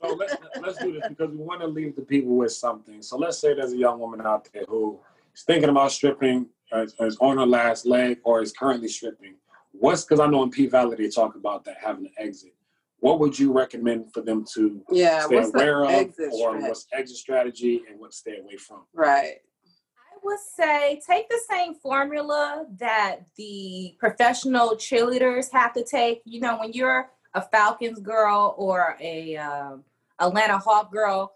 [0.00, 3.02] So let's let's do this because we want to leave the people with something.
[3.02, 5.00] So let's say there's a young woman out there who
[5.34, 9.34] is thinking about stripping, is on her last leg, or is currently stripping.
[9.72, 12.54] What's because I know in P-Valley they talk about that having an exit.
[13.00, 16.68] What would you recommend for them to Yeah, stay what's aware the of, or strategy?
[16.68, 18.80] what's exit strategy, and what to stay away from?
[18.92, 19.36] Right.
[19.36, 26.22] I would say take the same formula that the professional cheerleaders have to take.
[26.24, 29.84] You know, when you're a Falcons girl or a um,
[30.18, 31.34] Atlanta Hawk girl,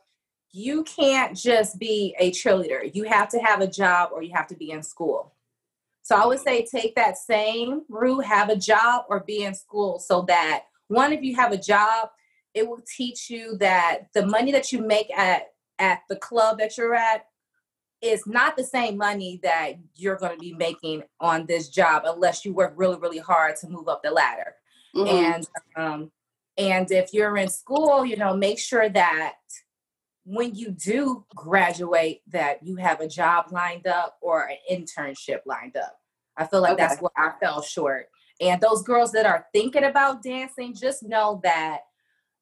[0.52, 2.94] you can't just be a cheerleader.
[2.94, 5.34] You have to have a job or you have to be in school.
[6.02, 9.98] So I would say take that same route, have a job or be in school
[9.98, 12.10] so that one, if you have a job,
[12.54, 16.76] it will teach you that the money that you make at at the club that
[16.76, 17.26] you're at
[18.02, 22.44] is not the same money that you're going to be making on this job unless
[22.44, 24.54] you work really really hard to move up the ladder
[24.94, 25.08] mm-hmm.
[25.08, 26.10] and um,
[26.58, 29.36] and if you're in school you know make sure that
[30.24, 35.76] when you do graduate that you have a job lined up or an internship lined
[35.76, 35.98] up?
[36.36, 36.82] I feel like okay.
[36.86, 38.06] that's where i fell short.
[38.40, 41.80] And those girls that are thinking about dancing just know that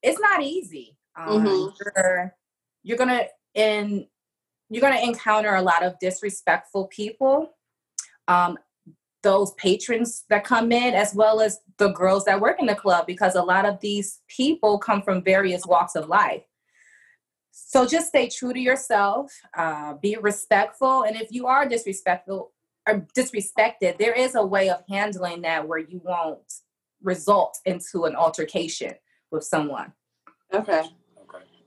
[0.02, 0.96] it's not easy.
[1.16, 1.74] Um, mm-hmm.
[1.96, 2.34] you're,
[2.82, 3.24] you're gonna
[3.54, 4.06] in
[4.70, 7.56] you're going to encounter a lot of disrespectful people.
[8.28, 8.56] Um,
[9.22, 13.06] those patrons that come in as well as the girls that work in the club
[13.06, 16.42] because a lot of these people come from various walks of life
[17.50, 22.52] so just stay true to yourself uh, be respectful and if you are disrespectful
[22.88, 26.52] or disrespected there is a way of handling that where you won't
[27.02, 28.92] result into an altercation
[29.30, 29.92] with someone
[30.52, 30.82] okay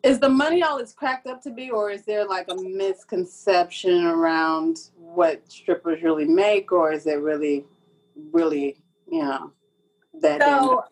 [0.03, 4.05] is the money all it's cracked up to be, or is there like a misconception
[4.05, 7.65] around what strippers really make, or is it really,
[8.33, 8.77] really,
[9.09, 9.53] you know,
[10.21, 10.41] that?
[10.41, 10.83] So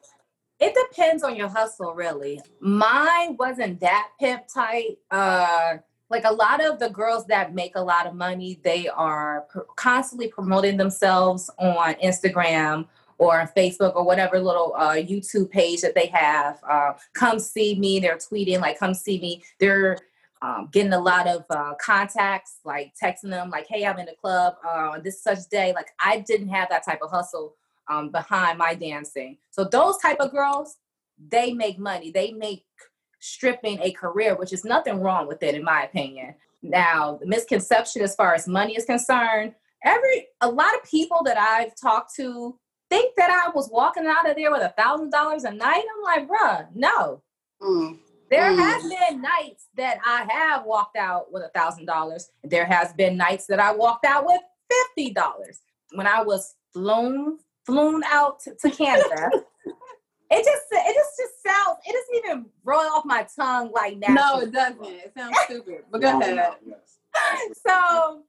[0.62, 2.40] it depends on your hustle, really.
[2.60, 5.00] Mine wasn't that pimp tight.
[5.10, 5.78] Uh,
[6.12, 9.62] like a lot of the girls that make a lot of money, they are pr-
[9.76, 12.86] constantly promoting themselves on Instagram
[13.18, 16.60] or Facebook or whatever little uh, YouTube page that they have.
[16.70, 18.00] Uh, come see me.
[18.00, 19.98] They're tweeting like, "Come see me." They're
[20.44, 24.16] um, getting a lot of uh, contacts, like texting them, like, "Hey, I'm in the
[24.16, 27.56] club uh, this such day." Like, I didn't have that type of hustle
[27.92, 29.38] um, behind my dancing.
[29.52, 30.78] So those type of girls,
[31.30, 32.12] they make money.
[32.12, 32.66] They make
[33.20, 36.36] stripping a career, which is nothing wrong with it, in my opinion.
[36.64, 41.38] Now, the misconception as far as money is concerned, every a lot of people that
[41.38, 42.58] I've talked to
[42.90, 45.84] think that I was walking out of there with a thousand dollars a night.
[45.96, 47.22] I'm like, bruh, no.
[47.62, 47.98] Mm.
[48.30, 48.58] There mm.
[48.58, 52.30] have been nights that I have walked out with a thousand dollars.
[52.44, 55.60] There has been nights that I walked out with fifty dollars.
[55.94, 59.30] When I was flown flown out to, to Canada.
[60.32, 64.12] it just it just just sounds it doesn't even roll off my tongue like that.
[64.12, 64.84] No, it doesn't.
[64.84, 65.84] It sounds stupid.
[65.92, 66.56] But go ahead.
[67.68, 68.24] so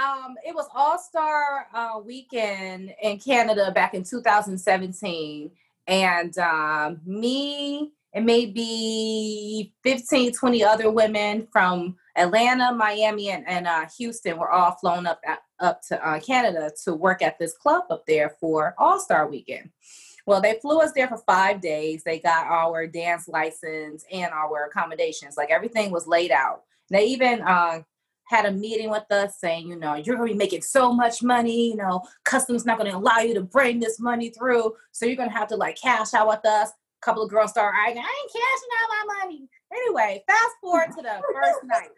[0.00, 5.50] um, it was All Star uh, Weekend in Canada back in 2017,
[5.86, 13.86] and um, me and maybe 15, 20 other women from Atlanta, Miami, and, and uh,
[13.98, 17.84] Houston were all flown up at, up to uh, Canada to work at this club
[17.90, 19.70] up there for All Star Weekend.
[20.26, 22.04] Well, they flew us there for five days.
[22.04, 25.36] They got our dance license and our accommodations.
[25.36, 26.62] Like everything was laid out.
[26.90, 27.82] They even uh,
[28.24, 31.22] had a meeting with us saying, you know, you're going to be making so much
[31.22, 34.74] money, you know, customs not going to allow you to bring this money through.
[34.92, 36.68] So you're going to have to like cash out with us.
[36.68, 39.48] A couple of girls start arguing, I ain't cashing out my money.
[39.72, 41.88] Anyway, fast forward to the first night.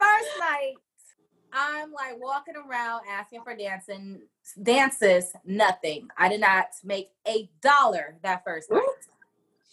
[0.00, 0.74] First night,
[1.52, 4.22] I'm like walking around asking for dancing
[4.62, 6.08] dances, nothing.
[6.18, 8.82] I did not make a dollar that first night.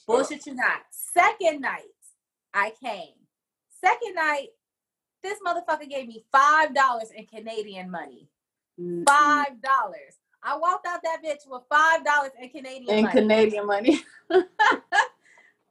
[0.07, 0.82] Bullshit you not.
[0.91, 1.82] Second night,
[2.53, 3.13] I came
[3.84, 4.49] Second night,
[5.24, 8.30] this motherfucker gave me five dollars in Canadian money.
[8.80, 9.03] Mm-hmm.
[9.07, 10.19] Five dollars.
[10.43, 13.22] I walked out that bitch with five dollars in Canadian in money.
[13.22, 14.03] Canadian money.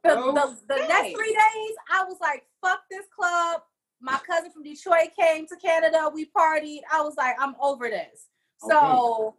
[0.03, 3.61] the, oh, the, the next three days, I was like, fuck this club.
[3.99, 6.09] My cousin from Detroit came to Canada.
[6.13, 6.81] We partied.
[6.91, 8.27] I was like, I'm over this.
[8.63, 8.71] Okay.
[8.71, 9.35] So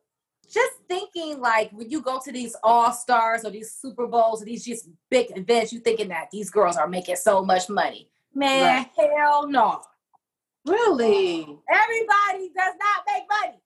[0.53, 4.45] just thinking like when you go to these all stars or these Super Bowls or
[4.45, 8.09] these just big events, you thinking that these girls are making so much money.
[8.35, 9.11] Man, right.
[9.17, 9.83] hell no.
[10.67, 11.41] Really?
[11.41, 13.59] Everybody does not make money.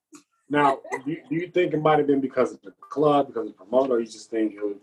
[0.48, 3.48] Now, do you, do you think it might have been because of the club, because
[3.48, 4.76] of the promoter, or you just think it was?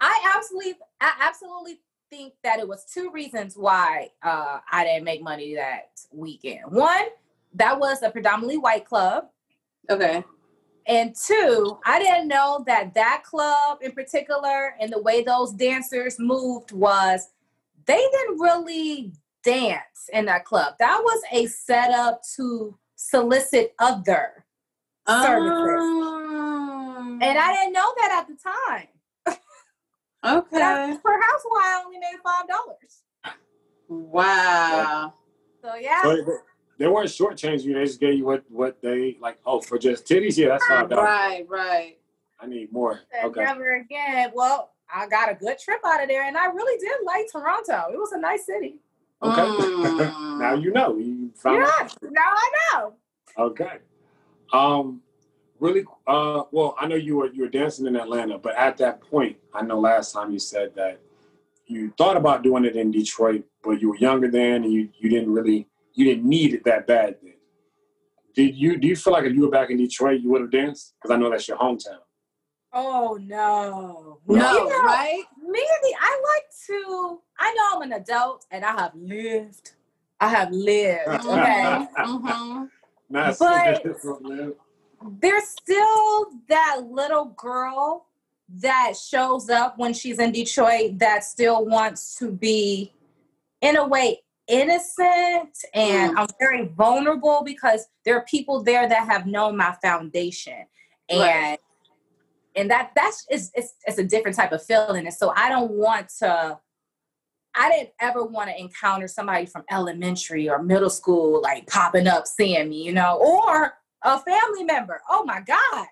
[0.00, 0.74] I absolutely,
[1.04, 5.90] I absolutely think that it was two reasons why uh, I didn't make money that
[6.12, 6.70] weekend.
[6.70, 7.06] One,
[7.54, 9.26] that was a predominantly white club.
[9.90, 10.24] Okay.
[10.86, 16.18] And two, I didn't know that that club in particular and the way those dancers
[16.18, 17.28] moved was
[17.84, 20.74] they didn't really dance in that club.
[20.78, 24.46] That was a setup to solicit other
[25.06, 25.84] services.
[25.84, 28.88] Um, and I didn't know that at the time.
[30.24, 30.96] Okay.
[31.04, 33.02] per household, I only made five dollars.
[33.88, 35.14] Wow.
[35.62, 36.02] So yeah.
[36.02, 36.38] So
[36.78, 37.74] they weren't shortchanging you.
[37.74, 39.38] They just gave you what what they like.
[39.44, 41.04] Oh, for just titties, yeah, that's five dollars.
[41.04, 41.98] Right, right.
[42.40, 43.00] I need more.
[43.24, 43.44] Okay.
[43.44, 44.30] Never again.
[44.34, 47.92] Well, I got a good trip out of there, and I really did like Toronto.
[47.92, 48.76] It was a nice city.
[49.22, 49.42] Okay.
[49.42, 50.38] Mm.
[50.40, 50.96] now you know.
[50.96, 51.96] You found yeah, out.
[52.02, 52.94] now I know.
[53.38, 53.78] Okay.
[54.52, 55.00] Um,
[55.64, 55.84] really.
[56.06, 59.36] Uh, well, I know you were you were dancing in Atlanta, but at that point,
[59.54, 61.00] I know last time you said that
[61.66, 65.08] you thought about doing it in Detroit, but you were younger then, and you you
[65.08, 67.32] didn't really you didn't need it that bad then.
[68.34, 70.50] Did you do you feel like if you were back in Detroit you would have
[70.50, 70.94] danced?
[71.00, 71.98] Because I know that's your hometown.
[72.72, 74.18] Oh no.
[74.26, 75.22] No, You know, right?
[75.40, 75.64] Me,
[76.00, 77.20] I like to.
[77.38, 79.72] I know I'm an adult and I have lived.
[80.20, 81.08] I have lived.
[81.08, 81.86] Okay.
[81.98, 82.64] hmm
[83.08, 84.54] Not But- different, man.
[85.20, 88.06] There's still that little girl
[88.60, 92.92] that shows up when she's in Detroit that still wants to be,
[93.60, 95.56] in a way, innocent.
[95.72, 96.18] And mm.
[96.18, 100.66] I'm very vulnerable because there are people there that have known my foundation.
[101.08, 101.58] And Right.
[102.56, 105.04] and that that's is it's, it's a different type of feeling.
[105.06, 106.58] And so I don't want to
[107.56, 112.26] I didn't ever want to encounter somebody from elementary or middle school like popping up
[112.26, 113.74] seeing me, you know, or
[114.04, 115.00] a family member.
[115.08, 115.86] Oh my God.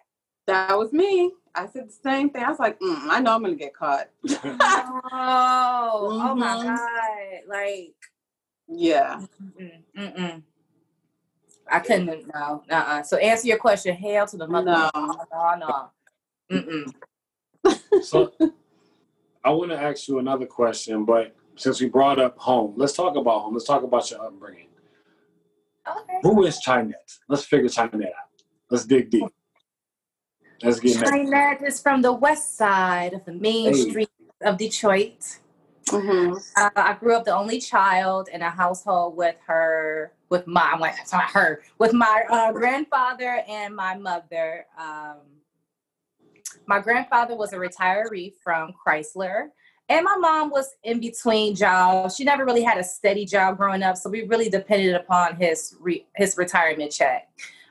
[0.46, 1.32] That was me.
[1.54, 2.42] I said the same thing.
[2.44, 4.08] I was like, mm, I know I'm gonna get caught.
[5.14, 6.64] Oh, oh my Mhm.
[6.64, 7.48] God.
[7.48, 7.94] Like,
[8.68, 9.20] Yeah.
[9.60, 10.42] mm, mm-mm.
[11.70, 13.02] I couldn't, no, uh-uh.
[13.02, 14.70] So answer your question, hail to the mother.
[14.72, 14.90] No.
[14.94, 15.90] no, no.
[16.50, 18.02] Mm-mm.
[18.02, 18.32] so
[19.44, 23.16] I want to ask you another question, but since we brought up home, let's talk
[23.16, 23.54] about home.
[23.54, 24.68] Let's talk about your upbringing.
[25.88, 26.18] Okay.
[26.22, 26.94] Who is Chinet?
[27.28, 28.12] Let's figure Chinet out.
[28.70, 29.24] Let's dig deep.
[30.62, 33.90] Let's get into Chinet is from the west side of the main Hey.
[33.90, 34.10] street
[34.42, 35.38] of Detroit.
[35.90, 40.70] hmm Uh, I grew up the only child in a household with her, with my,
[40.72, 44.66] I'm like, it's not her, with my uh, grandfather and my mother.
[44.78, 45.18] Um,
[46.66, 49.48] my grandfather was a retiree from Chrysler,
[49.92, 52.16] and my mom was in between jobs.
[52.16, 55.76] She never really had a steady job growing up, so we really depended upon his
[55.80, 57.28] re- his retirement check.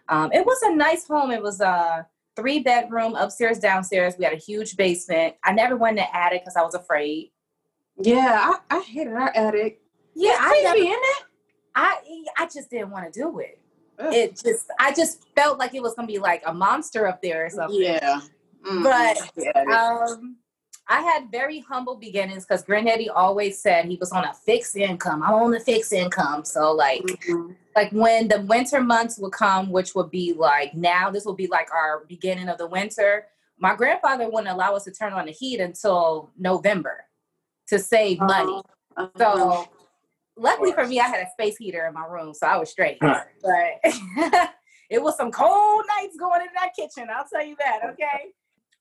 [0.07, 1.31] Um, it was a nice home.
[1.31, 2.05] It was a
[2.35, 4.13] three bedroom, upstairs, downstairs.
[4.19, 5.35] We had a huge basement.
[5.43, 7.31] I never went in the attic because I was afraid.
[7.97, 9.81] Yeah, I, I hated our attic.
[10.13, 11.23] Yeah, I I never, in it.
[11.73, 13.59] I I just didn't want to do it.
[13.97, 14.13] Ugh.
[14.13, 17.45] It just I just felt like it was gonna be like a monster up there
[17.45, 17.81] or something.
[17.81, 18.21] Yeah.
[18.63, 19.73] Mm, But.
[19.73, 20.37] Um,
[20.91, 25.23] I had very humble beginnings because Granddaddy always said he was on a fixed income.
[25.23, 27.55] I'm on a fixed income, so like Mhm.
[27.77, 31.47] like when the winter months would come, which would be like now, this will be
[31.47, 33.27] like our beginning of the winter.
[33.57, 37.05] My grandfather wouldn't allow us to turn on the heat until November
[37.67, 38.61] to save money.
[38.97, 39.09] Uh-huh.
[39.17, 39.69] So
[40.35, 42.97] luckily for me, I had a space heater in my room, so I was straight.
[43.01, 43.23] Huh.
[43.41, 43.79] But
[44.89, 47.07] it was some cold nights going in that kitchen.
[47.09, 47.79] I'll tell you that.
[47.91, 48.33] Okay.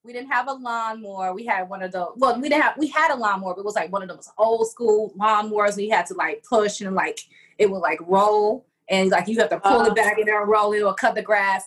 [0.03, 1.35] We didn't have a lawnmower.
[1.35, 2.13] We had one of those.
[2.17, 2.79] Well, we didn't have.
[2.79, 5.77] We had a lawnmower, but it was like one of those old school lawnmowers.
[5.77, 7.21] We had to like push and like
[7.59, 9.91] it would like roll, and like you have to pull Uh-huh.
[9.91, 10.73] it back and then roll.
[10.73, 11.65] It or cut the grass.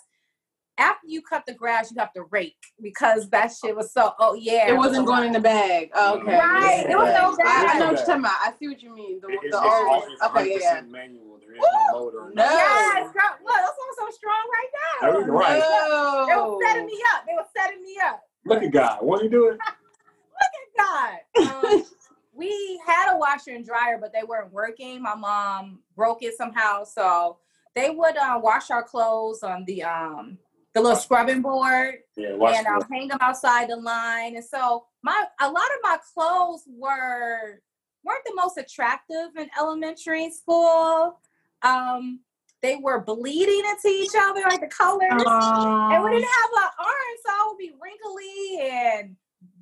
[0.79, 4.13] After you cut the grass, you have to rake because that shit was so.
[4.17, 5.91] Oh yeah, It wasn't going in the bag.
[5.95, 6.31] Okay.
[6.35, 8.31] Right, it was no I, I know what you're talking about.
[8.41, 9.19] I see what you mean.
[9.21, 9.65] The, It's, the it's, old.
[9.67, 10.81] all- it's Okay, yeah.
[10.81, 11.32] manual.
[11.53, 12.31] There is no motor.
[12.33, 12.43] No.
[12.43, 15.11] Yes, girl, look, those ones so strong right now.
[15.11, 16.27] There we go, right.
[16.27, 17.25] They were setting me up.
[17.27, 18.23] They were setting me up.
[18.45, 18.97] Look at God.
[19.01, 19.51] What are you doing?
[19.57, 21.75] look at God.
[21.75, 21.83] Um,
[22.33, 25.01] we had a washer and dryer, but they weren't working.
[25.01, 27.37] My mom broke it somehow, so
[27.75, 30.37] they would uh, wash our clothes on the um
[30.73, 34.35] the little scrubbing board Yeah, watch and um, hang them outside the line.
[34.35, 37.61] And so my a lot of my clothes were
[38.03, 41.19] weren't the most attractive in elementary school.
[41.63, 42.19] Um,
[42.61, 45.11] they were bleeding into each other, like the colors.
[45.11, 49.15] And we didn't have an arm, so I would be wrinkly and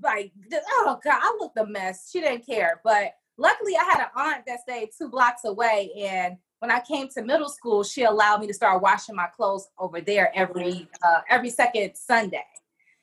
[0.03, 0.31] like,
[0.69, 2.09] oh god, I looked a mess.
[2.11, 6.37] She didn't care, but luckily I had an aunt that stayed two blocks away, and
[6.59, 9.99] when I came to middle school, she allowed me to start washing my clothes over
[9.99, 12.45] there every uh, every second Sunday.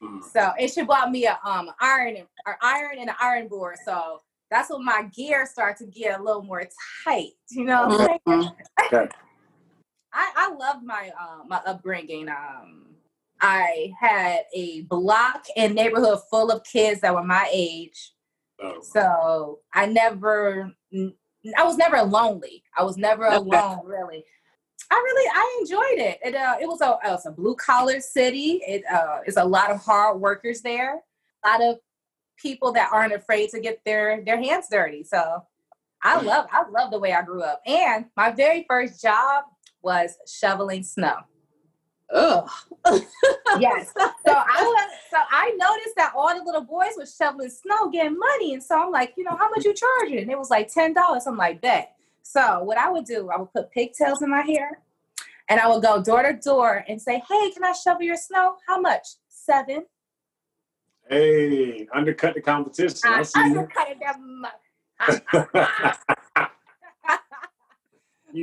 [0.01, 0.22] Mm.
[0.22, 3.76] So and she bought me a um iron and or iron and an iron board.
[3.84, 4.20] So
[4.51, 6.64] that's when my gear started to get a little more
[7.05, 7.32] tight.
[7.51, 8.51] You know what I'm saying?
[8.51, 8.92] Mhm.
[8.92, 9.09] Okay.
[10.12, 12.28] I, I loved my um my upbringing.
[12.28, 12.86] Um,
[13.40, 18.14] I had a block and neighborhood full of kids that were my age,
[18.61, 18.80] Oh.
[18.82, 20.72] so I never,
[21.57, 22.64] I was never lonely.
[22.76, 23.36] I was never Okay.
[23.36, 24.24] alone, really.
[24.90, 26.18] I really, I enjoyed it.
[26.24, 28.61] It uh, it was a it was a blue collar city.
[28.66, 31.01] It uh, is a lot of hard workers there.
[31.44, 31.78] A lot of
[32.41, 35.05] people that aren't afraid to get their their hands dirty.
[35.05, 35.43] So
[36.03, 37.61] I love I love the way I grew up.
[37.66, 39.45] And my very first job
[39.82, 41.16] was shoveling snow.
[42.12, 42.49] Ugh.
[43.59, 43.93] Yes.
[43.97, 48.18] So I was so I noticed that all the little boys were shoveling snow, getting
[48.18, 48.55] money.
[48.55, 50.18] And so I'm like, you know, how much you charging?
[50.18, 51.26] And it was like ten dollars.
[51.26, 51.95] I'm like, bet.
[52.22, 54.82] So what I would do, I would put pigtails in my hair
[55.49, 58.57] and I would go door to door and say, Hey, can I shovel your snow?
[58.66, 59.07] How much?
[59.28, 59.86] Seven.
[61.09, 63.00] Hey, undercut the competition.
[63.04, 63.61] I I see you.
[63.61, 64.42] undercutted them.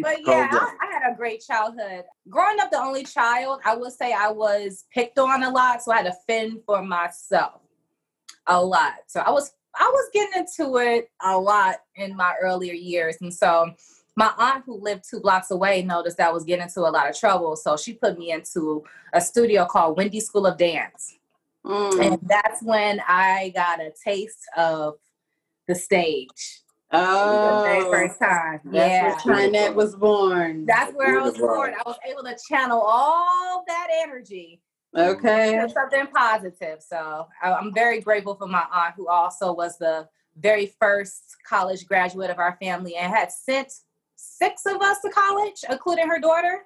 [0.01, 2.05] but yeah, I, I, had a great childhood.
[2.29, 5.91] Growing up the only child, I would say I was picked on a lot, so
[5.91, 7.61] I had to fend for myself
[8.47, 8.93] a lot.
[9.07, 13.33] So I was I was getting into it a lot in my earlier years, and
[13.33, 13.71] so
[14.15, 17.19] my aunt who lived two blocks away noticed I was getting into a lot of
[17.19, 21.17] trouble, so she put me into a studio called Wendy School of Dance,
[21.65, 22.05] mm.
[22.05, 24.95] and that's when I got a taste of
[25.67, 28.61] the stage Oh, the very first time.
[28.65, 29.03] That's yeah.
[29.03, 30.65] where Trinette was born.
[30.65, 31.73] That's where I was born.
[31.73, 34.61] I was able to channel all that energy.
[34.95, 35.67] Okay.
[35.73, 36.81] something positive.
[36.81, 40.07] So I'm very grateful for my aunt, who also was the
[40.37, 43.73] very first college graduate of our family and had sent
[44.15, 46.61] six of us to college, including her daughter.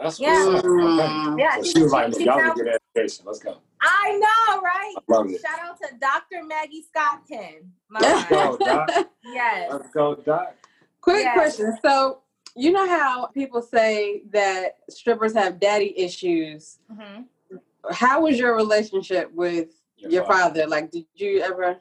[0.00, 0.46] That's yeah.
[0.46, 0.64] what's up.
[0.64, 1.42] Okay.
[1.42, 3.24] Yeah, so she, was like, y'all need to get education.
[3.26, 3.58] Let's go.
[3.80, 4.94] I know, right?
[4.96, 6.44] I Shout out to Dr.
[6.46, 7.68] Maggie Scottkin.
[7.90, 8.90] Let's go, Doc.
[9.24, 9.72] yes.
[9.72, 10.54] Let's go, Doc.
[11.00, 11.34] Quick yes.
[11.34, 11.76] question.
[11.82, 12.20] So,
[12.54, 16.78] you know how people say that strippers have daddy issues?
[16.92, 17.22] Mm-hmm.
[17.90, 20.60] How was your relationship with your, your father.
[20.60, 20.66] father?
[20.68, 21.78] Like, did you ever,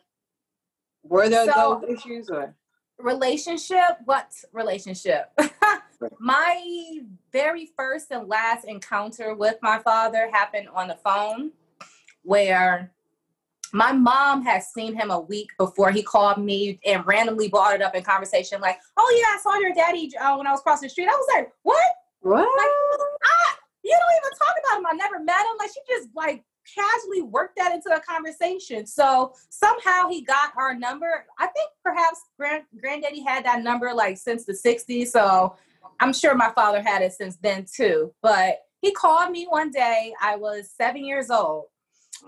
[1.04, 2.56] were there so, those issues or?
[2.98, 3.98] Relationship?
[4.06, 5.32] What relationship?
[6.20, 7.00] my
[7.32, 11.52] very first and last encounter with my father happened on the phone
[12.24, 12.92] where
[13.74, 17.82] my mom had seen him a week before he called me and randomly brought it
[17.82, 20.88] up in conversation like oh yeah i saw your daddy uh, when i was crossing
[20.88, 21.08] the street.
[21.08, 21.92] I was like what?
[22.22, 22.40] What?
[22.40, 22.70] Like,
[23.24, 24.86] I, you don't even talk about him.
[24.86, 25.58] I never met him.
[25.58, 26.44] Like she just like
[26.76, 28.86] casually worked that into a conversation.
[28.86, 31.26] So somehow he got our number.
[31.40, 35.56] I think perhaps grand granddaddy had that number like since the 60s so
[36.00, 38.14] I'm sure my father had it since then too.
[38.22, 40.14] But he called me one day.
[40.22, 41.66] I was seven years old.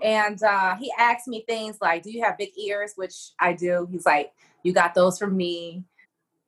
[0.02, 2.92] And uh, he asked me things like, Do you have big ears?
[2.96, 3.88] Which I do.
[3.90, 4.32] He's like,
[4.62, 5.84] You got those from me.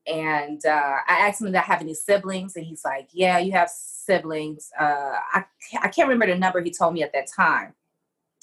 [0.06, 2.56] And uh, I asked him, Did I have any siblings?
[2.56, 4.70] And he's like, Yeah, you have siblings.
[4.78, 5.44] Uh, I,
[5.80, 7.74] I can't remember the number he told me at that time.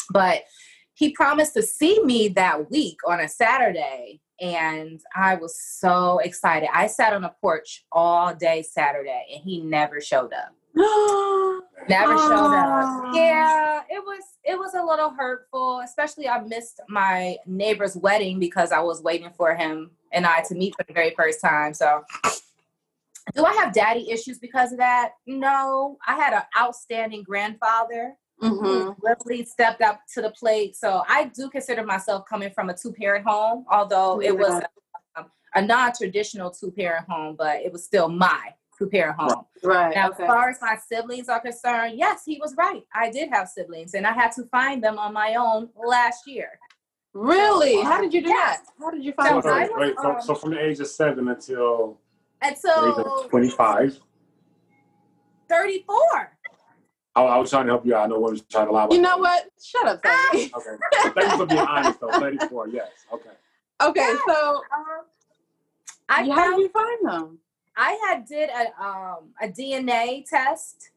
[0.10, 0.44] But
[0.94, 6.68] he promised to see me that week on a Saturday and I was so excited.
[6.74, 10.54] I sat on the porch all day Saturday and he never showed up.
[11.88, 13.16] never showed up.
[13.16, 18.74] Yeah, it was it was a little hurtful, especially I missed my neighbor's wedding because
[18.74, 21.74] I was waiting for him and I to meet for the very first time.
[21.74, 22.04] So
[23.34, 25.12] do I have daddy issues because of that?
[25.26, 25.98] No.
[26.06, 28.92] I had an outstanding grandfather mm-hmm.
[29.28, 30.76] really stepped up to the plate.
[30.76, 34.62] So I do consider myself coming from a two parent home, although it was
[35.16, 35.26] a,
[35.56, 39.46] a non traditional two parent home, but it was still my two parent home.
[39.64, 39.96] Right.
[39.96, 40.24] Now, okay.
[40.24, 42.84] as far as my siblings are concerned, yes, he was right.
[42.94, 46.60] I did have siblings, and I had to find them on my own last year.
[47.14, 47.76] Really?
[47.76, 48.60] So, How did you do yes.
[48.60, 48.66] that?
[48.80, 49.70] How did you find so, them?
[49.76, 52.00] Wait, so, um, so, from the age of seven until
[52.42, 54.00] until 25
[55.48, 56.33] 34
[57.16, 58.06] I, I, was trying to help you out.
[58.06, 58.88] I know women trying to lie.
[58.90, 59.46] You know what?
[59.64, 60.52] Shut up, Tony.
[60.56, 61.12] okay.
[61.16, 62.10] Thank you for being honest, though.
[62.10, 62.90] 34, yes.
[63.12, 63.30] Okay.
[63.82, 65.06] Okay, so um,
[66.10, 67.40] I how did you find them?
[67.76, 70.92] I had did a um, a DNA test,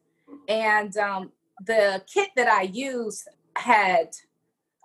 [0.47, 1.31] and um,
[1.65, 4.09] the kit that I used had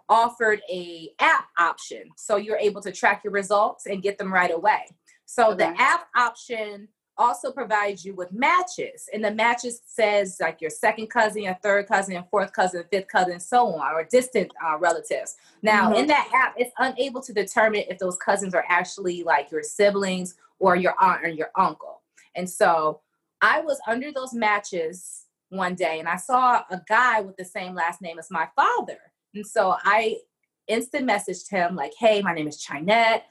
[0.09, 4.53] offered a app option, so you're able to track your results and get them right
[4.53, 4.87] away.
[5.27, 5.71] So okay.
[5.71, 6.89] the app option
[7.19, 9.09] also provides you with matches.
[9.13, 13.09] And the matches says like your second cousin your third cousin your fourth cousin fifth
[13.09, 15.37] cousin so on or distant uh, relatives.
[15.63, 16.01] Now mm-hmm.
[16.01, 20.37] in that app it's unable to determine if those cousins are actually like your siblings
[20.59, 22.03] or your aunt or your uncle.
[22.35, 23.01] And so
[23.41, 27.75] i was under those matches one day and i saw a guy with the same
[27.75, 28.99] last name as my father.
[29.35, 30.17] And so i
[30.69, 33.23] instant messaged him like hey my name is Chinet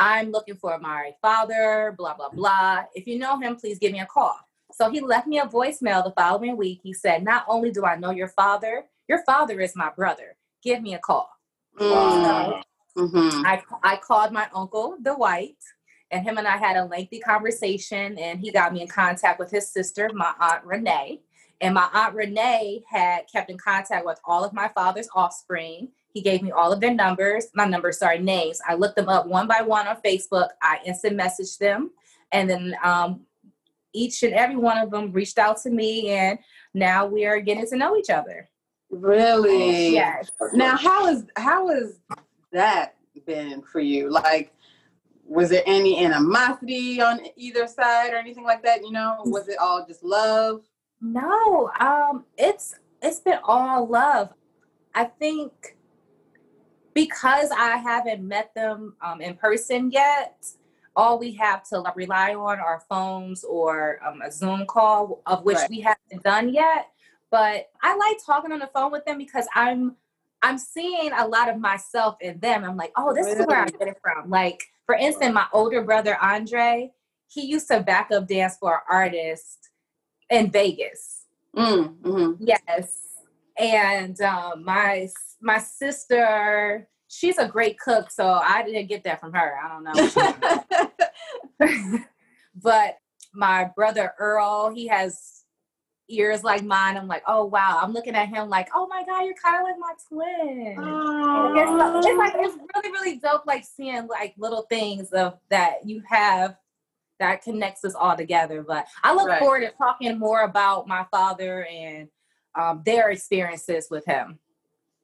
[0.00, 2.84] I'm looking for my father, blah, blah, blah.
[2.94, 4.34] If you know him, please give me a call.
[4.72, 6.80] So he left me a voicemail the following week.
[6.82, 10.36] He said, Not only do I know your father, your father is my brother.
[10.62, 11.28] Give me a call.
[11.78, 12.62] Mm.
[12.96, 13.44] So mm-hmm.
[13.44, 15.62] I, I called my uncle, the white,
[16.10, 19.50] and him and I had a lengthy conversation, and he got me in contact with
[19.50, 21.20] his sister, my aunt Renee.
[21.60, 26.20] And my aunt Renee had kept in contact with all of my father's offspring he
[26.20, 28.60] gave me all of their numbers, my numbers, sorry, names.
[28.66, 30.48] I looked them up one by one on Facebook.
[30.62, 31.90] I instant messaged them.
[32.32, 33.20] And then um,
[33.92, 36.10] each and every one of them reached out to me.
[36.10, 36.38] And
[36.74, 38.48] now we are getting to know each other.
[38.90, 39.94] Really?
[39.94, 40.30] Yes.
[40.52, 42.00] Now, how is how has
[42.52, 44.10] that been for you?
[44.10, 44.52] Like,
[45.24, 48.82] was there any animosity on either side or anything like that?
[48.82, 50.62] You know, was it all just love?
[51.00, 54.30] No, um, it's it's been all love.
[54.94, 55.76] I think
[56.94, 60.44] because I haven't met them um, in person yet,
[60.96, 65.56] all we have to rely on are phones or um, a Zoom call, of which
[65.56, 65.70] right.
[65.70, 66.88] we haven't done yet.
[67.30, 69.96] But I like talking on the phone with them because I'm
[70.42, 72.64] I'm seeing a lot of myself in them.
[72.64, 73.40] I'm like, oh, this really?
[73.40, 74.30] is where I get it from.
[74.30, 76.90] Like, for instance, my older brother Andre,
[77.28, 79.68] he used to back up dance for an artist
[80.30, 81.26] in Vegas.
[81.54, 82.44] Mm, mm-hmm.
[82.44, 83.09] Yes,
[83.60, 85.08] and um, my
[85.40, 89.58] my sister, she's a great cook, so I didn't get that from her.
[89.62, 89.84] I don't
[91.60, 91.98] know.
[92.62, 92.96] but
[93.34, 95.44] my brother Earl, he has
[96.08, 96.96] ears like mine.
[96.96, 97.78] I'm like, oh wow.
[97.82, 100.76] I'm looking at him like, oh my god, you're kind of like my twin.
[101.56, 106.02] It's, it's, like it's really really dope, like seeing like little things of that you
[106.08, 106.56] have
[107.18, 108.62] that connects us all together.
[108.62, 109.38] But I look right.
[109.38, 112.08] forward to talking more about my father and
[112.60, 114.38] um, their experiences with him.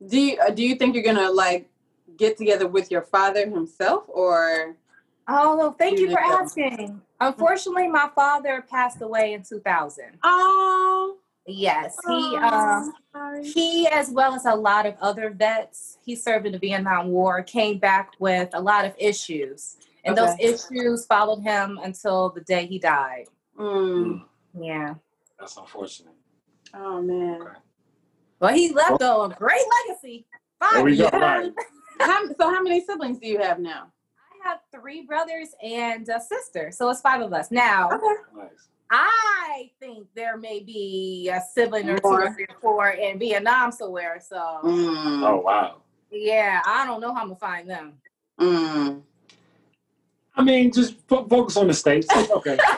[0.07, 1.69] Do you uh, do you think you're gonna like
[2.17, 4.77] get together with your father himself, or?
[5.29, 7.01] Oh, well, thank you for asking.
[7.21, 10.19] Unfortunately, my father passed away in 2000.
[10.23, 11.17] Oh.
[11.49, 12.83] Yes, he uh,
[13.41, 15.97] he as well as a lot of other vets.
[16.05, 20.27] He served in the Vietnam War, came back with a lot of issues, and okay.
[20.27, 23.27] those issues followed him until the day he died.
[23.57, 24.25] Mm.
[24.59, 24.95] Yeah,
[25.39, 26.15] that's unfortunate.
[26.77, 27.43] Oh man.
[27.43, 27.51] Okay.
[28.41, 30.27] Well, he left well, a great legacy.
[30.61, 31.19] Five there go.
[31.19, 31.53] Right.
[32.01, 33.93] how, so, how many siblings do you have now?
[34.19, 37.89] I have three brothers and a sister, so it's five of us now.
[37.91, 38.23] Okay.
[38.37, 38.69] Nice.
[38.91, 43.73] I think there may be a sibling or two or three or four in Vietnam
[43.73, 44.21] somewhere.
[44.21, 44.37] So.
[44.37, 45.29] Mm.
[45.29, 45.83] Oh wow.
[46.11, 47.95] Yeah, I don't know how I'm gonna find them.
[48.41, 49.03] Mm.
[50.37, 52.07] I mean, just focus on the states.
[52.15, 52.59] Okay.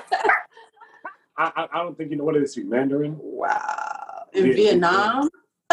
[1.36, 2.56] I, I, don't think you know what it is.
[2.56, 3.16] Mandarin.
[3.20, 3.87] Wow.
[4.34, 4.52] In yeah.
[4.52, 5.28] Vietnam.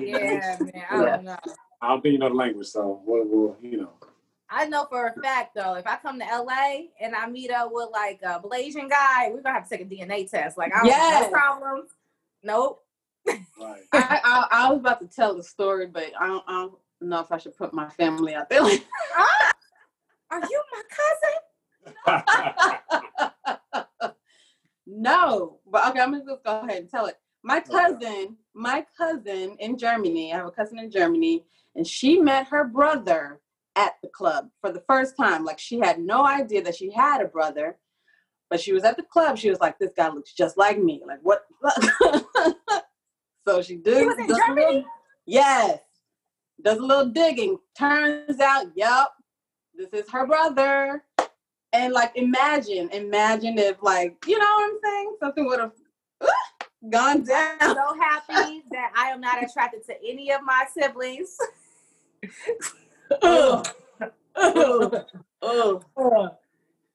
[0.00, 0.84] yeah, man.
[0.90, 1.36] I don't know.
[1.80, 3.90] I don't think you know the language, so we'll, we'll, you know.
[4.48, 7.70] I know for a fact though, if I come to LA and I meet up
[7.72, 10.56] with like a Malaysian guy, we're gonna have to take a DNA test.
[10.56, 11.24] Like, I don't yes.
[11.24, 11.90] no problems.
[12.42, 12.82] Nope.
[13.26, 13.82] Right.
[13.92, 17.20] I, I, I, was about to tell the story, but I don't, I don't know
[17.20, 18.62] if I should put my family out there.
[18.62, 18.86] Like,
[20.30, 20.82] are you my
[22.14, 22.22] cousin?
[24.86, 27.16] No, but okay, I'm gonna just go ahead and tell it.
[27.46, 31.44] My cousin, my cousin in Germany, I have a cousin in Germany,
[31.76, 33.40] and she met her brother
[33.76, 35.44] at the club for the first time.
[35.44, 37.78] Like she had no idea that she had a brother,
[38.50, 39.38] but she was at the club.
[39.38, 41.46] She was like, "This guy looks just like me." Like what?
[43.46, 44.00] so she did.
[44.00, 44.66] He was in Germany.
[44.66, 44.84] Little,
[45.24, 45.78] yes,
[46.64, 47.58] does a little digging.
[47.78, 49.10] Turns out, yep,
[49.72, 51.04] this is her brother.
[51.72, 55.16] And like imagine, imagine if like, you know what I'm saying?
[55.20, 55.72] Something would have
[56.20, 56.26] uh,
[56.90, 57.56] gone down.
[57.60, 61.36] I'm so happy that I am not attracted to any of my siblings.
[63.22, 63.62] oh.
[64.34, 65.04] Oh.
[65.96, 66.28] Oh.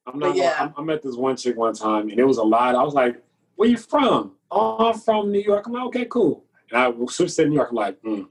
[0.08, 0.72] I'm not yeah.
[0.76, 2.76] I, I met this one chick one time and it was a lot.
[2.76, 3.22] I was like,
[3.56, 4.34] where you from?
[4.50, 5.68] Oh, I'm from New York.
[5.68, 6.44] I'm like, okay, cool.
[6.72, 7.70] And I switched to New York.
[7.70, 8.28] I'm like, mm,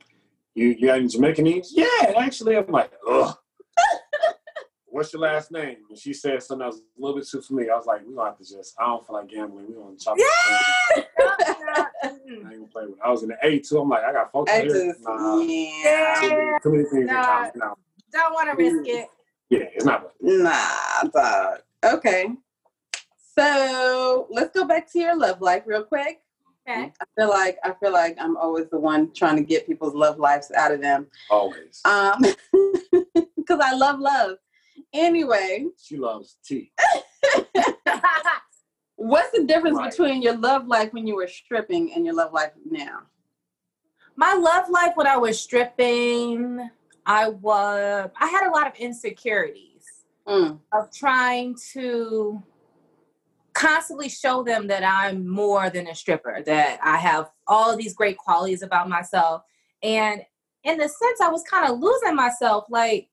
[0.55, 1.73] you, you got any Jamaican names?
[1.75, 2.57] Yeah, actually.
[2.57, 3.37] I'm like, ugh
[4.91, 5.77] what's your last name?
[5.89, 7.73] And she said something that was a little bit too familiar.
[7.73, 9.69] I was like, we don't have to just, I don't feel like gambling.
[9.69, 11.03] We don't chop yeah!
[12.03, 12.99] I ain't gonna play with it.
[13.05, 13.79] I was in the A too.
[13.79, 14.95] I'm like, I got folks here.
[15.01, 16.15] Nah, yeah.
[16.21, 17.75] Too, too many things nah, in No.
[18.13, 19.09] Don't want to risk it.
[19.49, 20.13] Yeah, it's not.
[20.21, 21.59] Nah, dog.
[21.85, 22.29] Okay.
[23.39, 26.21] So let's go back to your love life real quick.
[26.69, 26.93] Okay.
[27.01, 30.19] I feel like I feel like I'm always the one trying to get people's love
[30.19, 31.07] lives out of them.
[31.31, 31.81] Always.
[31.85, 32.21] Um,
[33.37, 34.37] because I love love.
[34.93, 36.73] Anyway, she loves tea.
[38.97, 39.91] What's the difference right.
[39.91, 43.01] between your love life when you were stripping and your love life now?
[44.17, 46.69] My love life when I was stripping,
[47.07, 49.87] I was I had a lot of insecurities
[50.29, 50.59] mm.
[50.73, 52.43] of trying to
[53.55, 58.17] constantly show them that I'm more than a stripper, that I have all these great
[58.17, 59.43] qualities about myself.
[59.83, 60.23] And
[60.65, 63.09] in the sense I was kind of losing myself like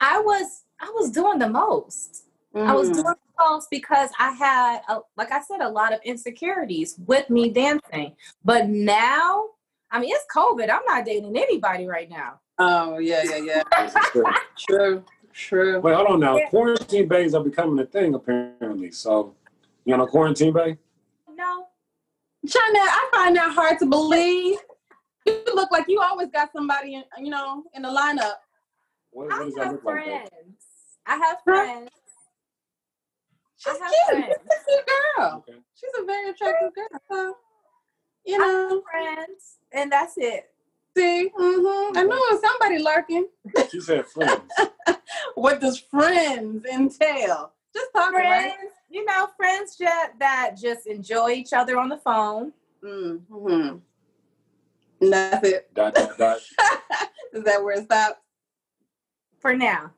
[0.00, 2.24] I was I was doing the most.
[2.54, 2.66] Mm.
[2.66, 2.94] I was mm.
[2.94, 7.30] doing the most because I had, a, like I said, a lot of insecurities with
[7.30, 8.16] me dancing.
[8.44, 9.44] But now,
[9.90, 10.70] I mean, it's COVID.
[10.70, 12.40] I'm not dating anybody right now.
[12.58, 14.32] Oh yeah, yeah, yeah.
[14.58, 15.80] true, true.
[15.80, 16.36] Wait, hold on now.
[16.36, 16.48] Yeah.
[16.48, 18.90] Quarantine bays are becoming a thing apparently.
[18.90, 19.34] So,
[19.84, 20.76] you on a quarantine bay?
[21.34, 21.66] No.
[22.46, 24.58] China, I find that hard to believe.
[25.26, 28.34] You look like you always got somebody, in, you know, in the lineup.
[29.10, 30.30] What, what does that look friends.
[30.32, 30.32] like?
[31.06, 31.90] I have friends.
[33.56, 33.82] She's cute.
[34.08, 34.34] Friends.
[34.42, 35.44] She's a cute girl.
[35.48, 35.58] Okay.
[35.74, 37.00] She's a very attractive girl.
[37.10, 37.36] So,
[38.24, 40.50] you know, friends, and that's it.
[40.96, 41.96] See, mm-hmm.
[41.96, 43.28] I knew it was somebody lurking.
[43.70, 44.50] She said friends.
[45.34, 47.52] what does friends entail?
[47.74, 48.68] Just talking, friends, right?
[48.88, 52.52] you know, friends that that just enjoy each other on the phone.
[52.82, 53.76] Mm-hmm.
[55.00, 55.72] And that's it.
[55.74, 56.38] Dot dot dot.
[57.32, 58.18] Is that where it stops?
[59.40, 59.92] For now,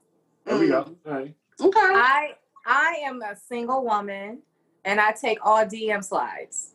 [0.44, 0.70] There we Mm.
[0.70, 0.96] go.
[1.06, 1.34] All right.
[1.60, 1.78] Okay.
[1.80, 4.42] I I am a single woman,
[4.84, 6.74] and I take all DM slides.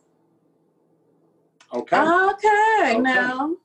[1.72, 1.96] Okay.
[1.98, 3.02] Okay, Okay.
[3.02, 3.56] now.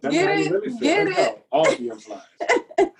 [0.00, 1.46] That's get it, really get Let's.
[1.50, 2.24] All DM slides.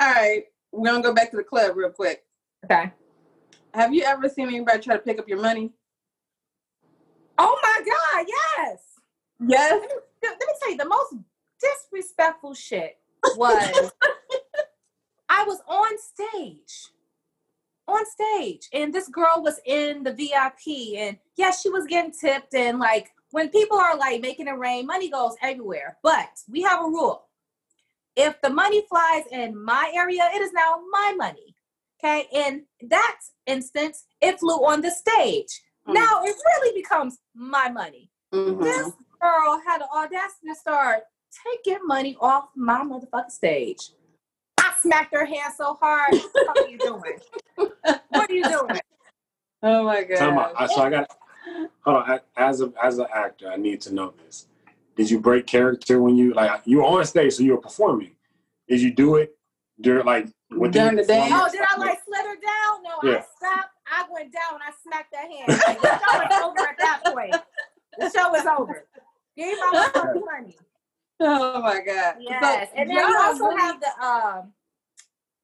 [0.00, 0.44] All right.
[0.72, 2.24] We're gonna go back to the club real quick.
[2.64, 2.92] Okay.
[3.74, 5.72] Have you ever seen anybody try to pick up your money?
[7.38, 8.26] Oh my God!
[8.28, 8.82] Yes.
[9.46, 9.72] Yes.
[10.22, 11.14] Let me tell you, the most
[11.60, 12.98] disrespectful shit
[13.36, 13.92] was
[15.28, 16.90] I was on stage.
[17.86, 22.54] On stage, and this girl was in the VIP, and yes, she was getting tipped.
[22.54, 25.96] And like when people are like making it rain, money goes everywhere.
[26.02, 27.28] But we have a rule:
[28.14, 31.56] if the money flies in my area, it is now my money.
[31.98, 35.62] Okay, in that instance, it flew on the stage.
[35.88, 35.94] Mm.
[35.94, 38.62] Now it really becomes my money Mhm.
[38.62, 41.04] this girl had the audacity to start
[41.46, 43.90] taking money off my motherfucking stage.
[44.58, 46.14] I smacked her hand so hard.
[46.32, 47.18] What are you doing?
[47.56, 48.80] What are you doing?
[49.60, 50.54] Oh my Time out.
[50.54, 50.62] god.
[50.62, 51.10] I- So I got.
[51.80, 52.10] Hold on.
[52.10, 54.46] I- As a as an actor, I need to know this.
[54.94, 58.12] Did you break character when you like you were on stage, so you were performing?
[58.68, 59.36] Did you do it
[59.80, 61.28] during like During the day?
[61.32, 62.82] Oh, did I like slither down?
[62.84, 63.18] No, Yeah.
[63.18, 63.70] I stopped.
[63.90, 65.48] I went down and I smacked that hand.
[65.66, 67.36] Like, the show is over at that point.
[67.98, 68.84] The show is over.
[69.36, 70.56] Give me my motherfucking money.
[71.20, 72.16] Oh my god.
[72.20, 74.52] Yes, So, and then y'all also really- have the um,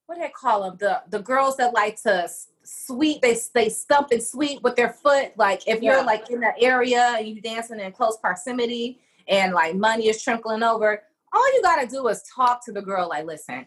[0.06, 0.76] what do they call them?
[0.78, 2.28] The the girls that like to
[2.62, 3.22] sweep.
[3.22, 5.32] They they stump and sweep with their foot.
[5.36, 6.02] Like if you're Yeah.
[6.02, 10.62] like in that area and you dancing in close proximity, and like money is trickling
[10.62, 11.02] over.
[11.32, 13.08] All you gotta do is talk to the girl.
[13.08, 13.66] Like, listen,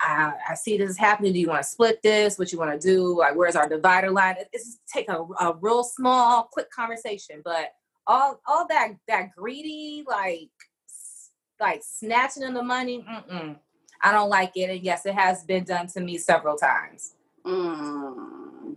[0.00, 1.32] I, I see this is happening.
[1.34, 2.38] Do you want to split this?
[2.38, 3.18] What you want to do?
[3.18, 4.36] Like, where's our divider line?
[4.52, 7.42] It's just take a, a real small, quick conversation.
[7.44, 7.72] But
[8.06, 10.48] all all that that greedy like
[11.60, 13.04] like snatching of the money.
[13.08, 13.56] Mm-mm.
[14.00, 14.70] I don't like it.
[14.70, 17.14] And yes, it has been done to me several times.
[17.44, 18.74] Mm.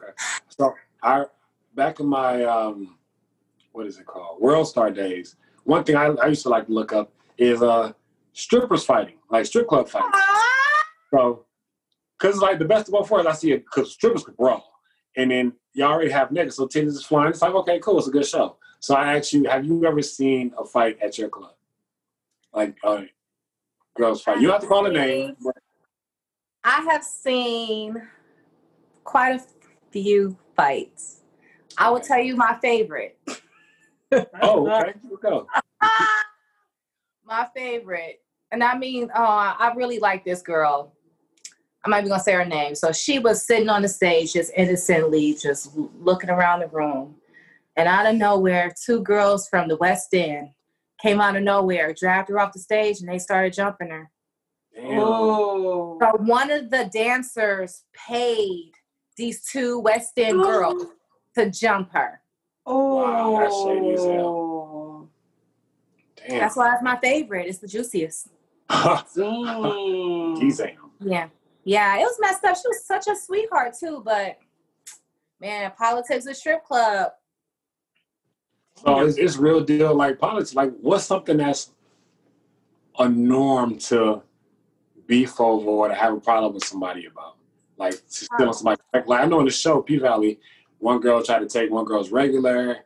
[0.50, 0.74] So
[1.04, 1.26] I
[1.76, 2.98] back in my um
[3.72, 4.42] what is it called?
[4.42, 5.36] World Star days.
[5.64, 7.94] One thing I, I used to like to look up is uh
[8.34, 10.12] strippers fighting, like strip club fighting.
[11.12, 11.46] So
[12.18, 14.68] cause like the best of both worlds I see it cause strippers could brawl.
[15.18, 17.30] And then you all already have niggas, so titties is flying.
[17.30, 18.58] It's like, okay, cool, it's a good show.
[18.80, 21.54] So I ask you, have you ever seen a fight at your club?
[22.54, 23.04] Like uh
[23.98, 24.40] girls fight.
[24.40, 25.36] You don't have to call a name.
[25.44, 25.56] but-
[26.64, 28.02] I have seen
[29.04, 29.44] quite a
[29.92, 31.22] few fights.
[31.78, 33.18] I will tell you my favorite.
[34.42, 34.94] Oh, okay.
[35.02, 35.48] Here we go.
[37.26, 38.22] my favorite.
[38.52, 40.94] And I mean, uh, I really like this girl.
[41.84, 42.76] I'm not even gonna say her name.
[42.76, 47.16] So she was sitting on the stage, just innocently, just looking around the room.
[47.76, 50.50] And out of nowhere, two girls from the West End
[51.02, 54.10] came out of nowhere, dragged her off the stage, and they started jumping her.
[54.84, 55.98] Oh.
[56.00, 58.72] So one of the dancers paid
[59.18, 60.86] these two West End girls
[61.36, 62.22] to jump her.
[62.66, 62.96] Oh.
[62.96, 65.10] Wow, that's shady as hell.
[66.28, 66.40] Damn.
[66.40, 67.48] That's why it's my favorite.
[67.48, 68.30] It's the juiciest.
[68.70, 70.36] Damn.
[71.00, 71.28] Yeah.
[71.64, 72.56] Yeah, it was messed up.
[72.56, 74.38] She was such a sweetheart too, but
[75.40, 77.12] man, politics a strip club.
[78.76, 80.56] So it's, it's real deal like politics.
[80.56, 81.72] Like, what's something that's
[82.98, 84.24] a norm to
[85.08, 87.36] beef over or to have a problem with somebody about?
[87.78, 88.82] Like, to steal on somebody.
[88.94, 90.40] Like, like, I know in the show, P-Valley,
[90.80, 92.80] one girl tried to take one girl's regular,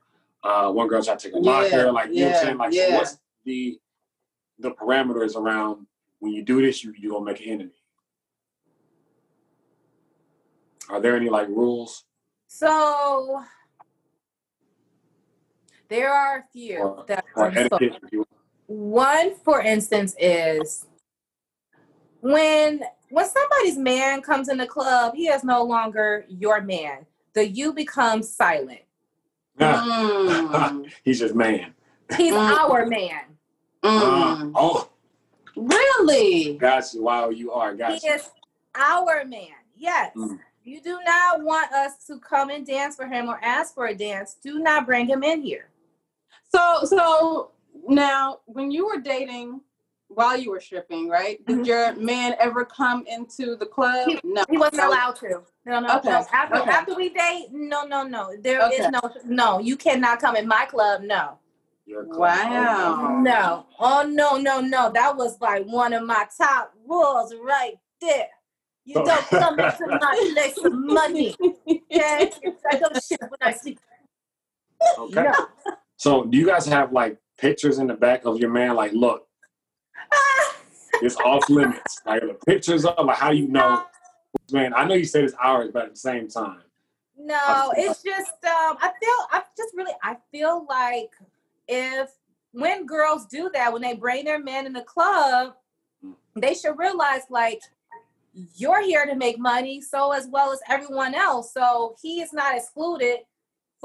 [0.44, 1.92] uh, one girl tried to take a Yeah, locker.
[1.92, 2.58] Like, you know what I'm saying?
[2.58, 3.80] Like, so what's the
[4.60, 5.86] the parameters around
[6.20, 7.72] when you do this, you, you're going to make an enemy?
[10.90, 12.06] Are there any like rules?
[12.48, 13.44] So
[15.96, 18.28] there are a few Or- that Or are so- etiquette?
[18.68, 20.86] one for instance is
[22.22, 27.06] when when somebody's man comes in the club, he is no longer your man.
[27.34, 28.82] The you becomes silent.
[29.60, 30.92] Mm.
[31.04, 31.74] He's just man.
[32.18, 32.58] He's Mm.
[32.60, 33.38] our man.
[33.84, 34.52] Uh, Mm.
[34.56, 34.90] oh,
[35.56, 36.58] Really?
[36.58, 37.04] got you.
[37.04, 37.74] Wow, you are.
[37.76, 38.30] Got He is
[38.74, 39.56] our man.
[39.78, 40.12] Yes.
[40.16, 40.40] Mm.
[40.64, 43.96] You do not want us to come and dance for him or ask for a
[43.96, 44.36] dance.
[44.44, 45.70] Do not bring him in here.
[46.54, 47.52] So so
[47.88, 49.62] now when you were dating
[50.08, 51.44] while you were stripping, right?
[51.46, 51.66] Did Mhm.
[51.66, 54.20] your man ever come into the club?
[54.24, 54.44] no.
[54.50, 55.42] He wasn't allowed to.
[55.66, 56.26] No, no, Okay, no.
[56.32, 56.70] After, okay.
[56.70, 58.32] after we date, no, no, no.
[58.40, 58.90] There is Okay.
[58.92, 59.60] no, no.
[59.60, 61.02] You cannot come in my club.
[61.02, 61.40] No.
[61.88, 63.20] Wow.
[63.22, 63.66] No.
[63.80, 64.92] Oh no, no, no.
[64.92, 68.30] That was like one of my top rules right there.
[68.86, 71.36] You don't come into my place with money.
[71.96, 72.30] Okay?
[72.70, 73.80] I don't shit when I sleep.
[75.00, 75.24] Okay.
[75.24, 75.34] No.
[75.98, 78.76] So do you guys have like pictures in the back of your man?
[78.76, 79.28] Like, look,
[81.02, 82.02] it's off limits.
[82.06, 83.84] Like the pictures of like how you know,
[84.52, 84.74] man.
[84.74, 86.62] I know you said it's ours, but at the same time,
[87.18, 91.12] No, it's just um I feel I just really I feel like
[91.68, 92.10] if
[92.52, 95.56] when girls do that, when they bring their man in the club,
[96.36, 97.62] they should realize like
[98.56, 101.54] you're here to make money, so as well as everyone else.
[101.54, 103.20] So he is not excluded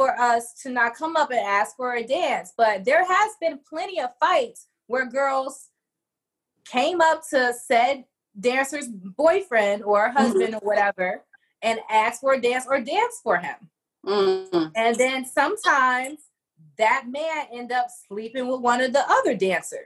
[0.00, 2.54] for us to not come up and ask for a dance.
[2.56, 5.68] But there has been plenty of fights where girls
[6.64, 8.04] came up to said
[8.38, 11.22] dancer's boyfriend or husband or whatever
[11.60, 13.56] and asked for a dance or dance for him.
[14.06, 14.72] Mm.
[14.74, 16.20] And then sometimes
[16.78, 19.84] that man end up sleeping with one of the other dancers.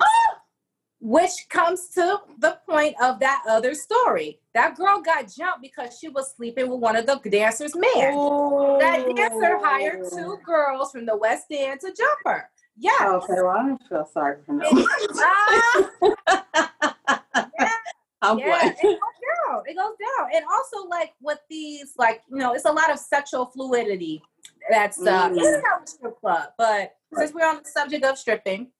[1.00, 4.38] Which comes to the point of that other story.
[4.54, 8.14] That girl got jumped because she was sleeping with one of the dancers' men.
[8.78, 12.48] That dancer hired two girls from the West End to jump her.
[12.76, 12.90] Yeah.
[13.02, 14.62] Okay, well, I don't feel sorry for them.
[18.22, 18.76] I'm yeah, glad.
[18.78, 18.98] it goes
[19.50, 19.62] down.
[19.66, 20.30] It goes down.
[20.34, 24.22] And also, like with these, like you know, it's a lot of sexual fluidity
[24.70, 25.36] that's uh, Mm.
[25.36, 26.48] in the strip club.
[26.56, 28.70] But since we're on the subject of stripping,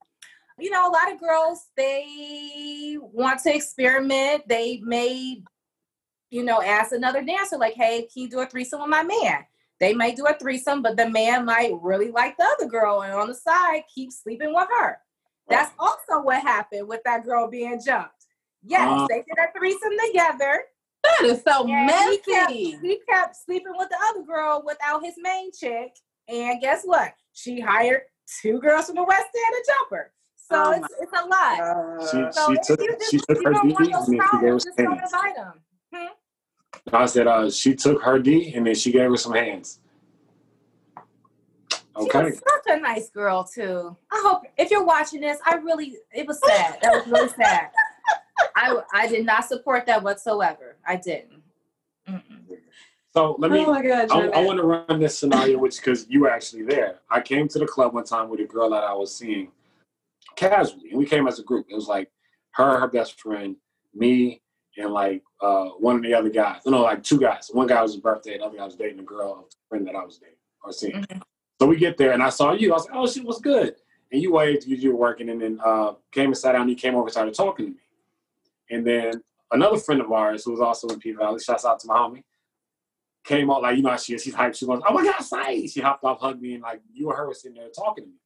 [0.59, 4.49] you know, a lot of girls they want to experiment.
[4.49, 5.43] They may,
[6.35, 9.47] you know, ask another dancer like, "Hey, can you do a threesome with my man?"
[9.81, 13.13] They may do a threesome, but the man might really like the other girl, and
[13.13, 14.99] on the side, keep sleeping with her.
[15.49, 18.27] That's also what happened with that girl being jumped.
[18.63, 19.07] Yes, Uh.
[19.09, 20.65] they did a threesome together.
[21.05, 22.79] That is so and he kept, messy.
[22.83, 25.93] he kept sleeping with the other girl without his main chick.
[26.29, 27.13] And guess what?
[27.33, 28.03] She hired
[28.41, 30.13] two girls from the West End to jump her.
[30.37, 31.57] So Oh it's, it's a lot.
[32.11, 33.85] she Uh, So she if took you just- she took you her don't D want
[33.87, 35.55] and those then she gave her
[36.93, 39.81] I said uh, she took her D and then she gave her some hands.
[41.97, 42.25] She Okay.
[42.25, 43.97] was such a nice girl too.
[44.11, 46.79] I hope if you're watching this, I really it was sad.
[46.83, 47.71] That was really sad.
[48.57, 50.77] I I did not support that whatsoever.
[50.87, 51.43] I didn't.
[52.09, 52.59] Mm-mm.
[53.13, 56.09] So let me oh my god, I, I want to run this scenario, which because
[56.09, 56.99] you were actually there.
[57.09, 59.53] I came to the club one time with a girl that I was seeing
[60.35, 61.67] casually, and we came as a group.
[61.71, 62.11] It was like
[62.55, 63.55] her, her best friend,
[63.95, 64.43] me,
[64.77, 66.61] and like uh, one of the other guys.
[66.67, 67.51] No, like two guys.
[67.53, 69.95] One guy was his birthday, the other guy was dating a girl, a friend that
[69.95, 71.03] I was dating or seeing.
[71.03, 71.23] Mhm.
[71.61, 72.73] So we get there, and I saw you.
[72.73, 73.77] I was like, "Oh, shit, was good."
[74.11, 76.63] And you waved, you, you were working, and then uh, came and sat down.
[76.63, 77.79] And you came over, and started talking to me,
[78.71, 79.23] and then
[79.53, 82.25] another friend of ours who was also in P Valley, shouts out to my homie,
[83.25, 84.23] came out like you know how she is.
[84.23, 84.57] She's hyped.
[84.57, 87.17] She goes, "Oh my God, say!" She hopped off, hugged me, and like you and
[87.17, 88.17] her were sitting there talking to me.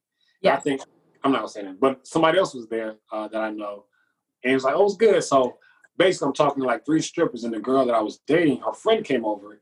[0.43, 0.81] And I think
[1.23, 3.85] I'm not gonna say that, but somebody else was there uh, that I know,
[4.43, 5.57] and it was like, "Oh, it's good." So
[5.99, 8.73] basically, I'm talking to like three strippers, and the girl that I was dating, her
[8.73, 9.61] friend came over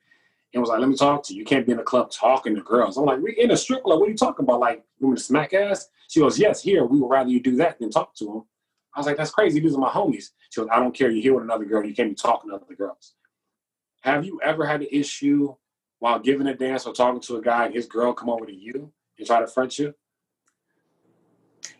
[0.53, 1.39] and was like, "Let me talk to you.
[1.39, 3.83] You can't be in the club talking to girls." I'm like, "We in a strip
[3.83, 3.99] club.
[3.99, 4.61] What are you talking about?
[4.61, 6.85] Like, you want to smack ass?" She goes, "Yes, here.
[6.85, 8.45] We would rather you do that than talk to them."
[8.95, 9.59] I was like, "That's crazy.
[9.59, 11.09] These are my homies." She goes, "I don't care.
[11.09, 11.83] You're here with another girl.
[11.83, 13.15] You can't be talking to other girls."
[14.01, 15.55] Have you ever had an issue
[15.99, 18.55] while giving a dance or talking to a guy and his girl come over to
[18.55, 19.93] you and try to front you?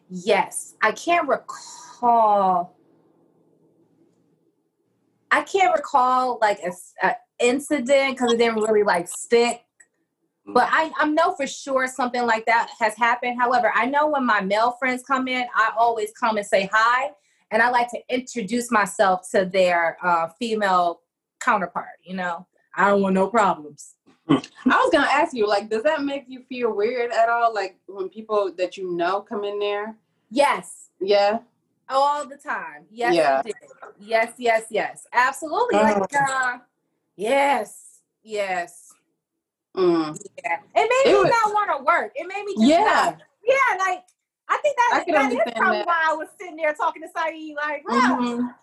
[0.10, 2.77] Yes, I can't recall.
[5.38, 6.60] I can't recall like
[7.04, 9.62] a incident because it didn't really like stick.
[10.48, 13.40] But I, I know for sure something like that has happened.
[13.40, 17.12] However, I know when my male friends come in, I always come and say hi,
[17.52, 21.02] and I like to introduce myself to their uh, female
[21.40, 22.00] counterpart.
[22.02, 23.94] You know, I don't want no problems.
[24.30, 27.54] I was gonna ask you, like, does that make you feel weird at all?
[27.54, 29.96] Like when people that you know come in there?
[30.32, 31.40] Yes, Yeah.
[31.90, 32.86] All the time.
[32.92, 33.40] Yes, Yeah.
[33.40, 33.56] it did.
[34.00, 35.08] Yes, yes, yes.
[35.14, 35.76] Absolutely.
[35.80, 36.58] Like, uh,
[37.16, 38.94] yes, yes.
[39.76, 40.18] Mm.
[40.44, 40.60] Yeah.
[40.76, 42.12] It made It me was- not want to work.
[42.16, 42.84] It made me just Yeah.
[42.84, 44.04] not- yeah, like
[44.50, 45.88] I think that, I that is probably that.
[45.88, 48.56] why I was sitting there talking to Saeed, like, wow, Mhm.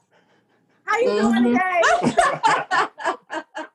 [0.86, 1.82] how you doing today?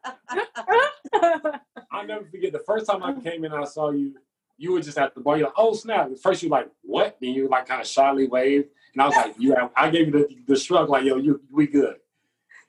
[1.92, 4.16] I'll never forget the first time I came in I saw you,
[4.58, 5.38] you were just at the bar.
[5.38, 6.12] You're like, oh snap.
[6.12, 7.18] At first you like, what?
[7.22, 8.70] Then you like kind of shyly waved.
[9.00, 11.42] And I was like, you have, I gave you the, the shrug, like, yo, you
[11.50, 11.96] we good.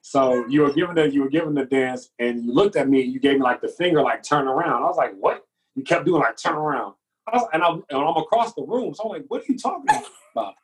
[0.00, 3.02] So you were giving the you were giving the dance and you looked at me
[3.02, 4.84] and you gave me like the finger, like turn around.
[4.84, 5.44] I was like, what?
[5.74, 6.94] You kept doing like turn around.
[7.26, 8.94] I was, and, I'm, and I'm across the room.
[8.94, 9.84] So I'm like, what are you talking
[10.32, 10.54] about?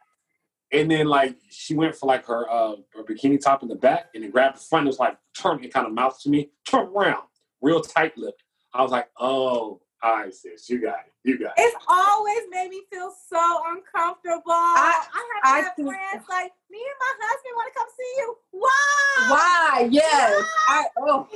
[0.72, 4.06] And then like she went for like her uh her bikini top in the back
[4.14, 6.50] and then grabbed the front and was like turn and kind of mouthed to me,
[6.64, 7.24] turn around,
[7.60, 8.44] real tight lipped.
[8.72, 11.12] I was like, oh, All right, sis, you got it.
[11.24, 11.62] You got it.
[11.62, 14.52] It's always made me feel so uncomfortable.
[14.52, 17.88] I, I have I had can, friends like me and my husband want to come
[17.96, 18.36] see you.
[18.50, 19.30] Why?
[19.30, 19.88] Why?
[19.90, 20.44] Yes.
[20.66, 20.84] Why?
[20.84, 21.28] I, oh.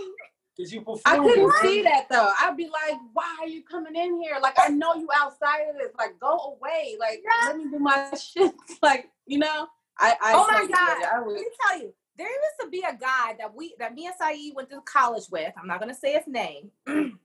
[0.56, 1.00] Did you perform?
[1.06, 2.30] I couldn't see that though.
[2.40, 4.36] I'd be like, "Why are you coming in here?
[4.42, 5.92] Like, I know you outside of this.
[5.96, 6.96] Like, go away.
[6.98, 7.48] Like, yeah.
[7.48, 8.52] let me do my shit.
[8.82, 9.68] like, you know."
[10.00, 11.08] I, I oh my god!
[11.12, 14.06] I Let me tell you, there used to be a guy that we that me
[14.06, 15.52] and Saeed went to college with.
[15.60, 16.70] I'm not gonna say his name.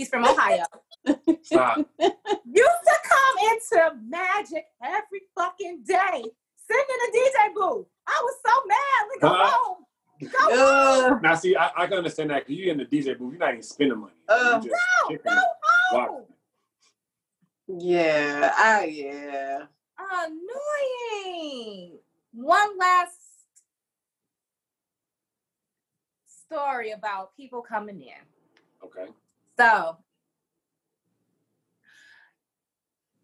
[0.00, 0.64] He's from Ohio.
[1.42, 1.76] Stop.
[2.00, 7.86] used to come into Magic every fucking day, singing the DJ booth.
[8.06, 9.08] I was so mad.
[9.10, 9.84] We go uh, home.
[10.50, 13.32] Uh, now, see, I, I, can understand that because you're in the DJ booth.
[13.32, 14.14] You're not even spending money.
[14.26, 15.42] Uh, no, no,
[15.92, 16.26] no.
[17.68, 19.64] Yeah, I yeah.
[21.28, 21.98] Annoying.
[22.32, 23.18] One last
[26.46, 28.24] story about people coming in.
[28.82, 29.12] Okay.
[29.60, 29.98] So,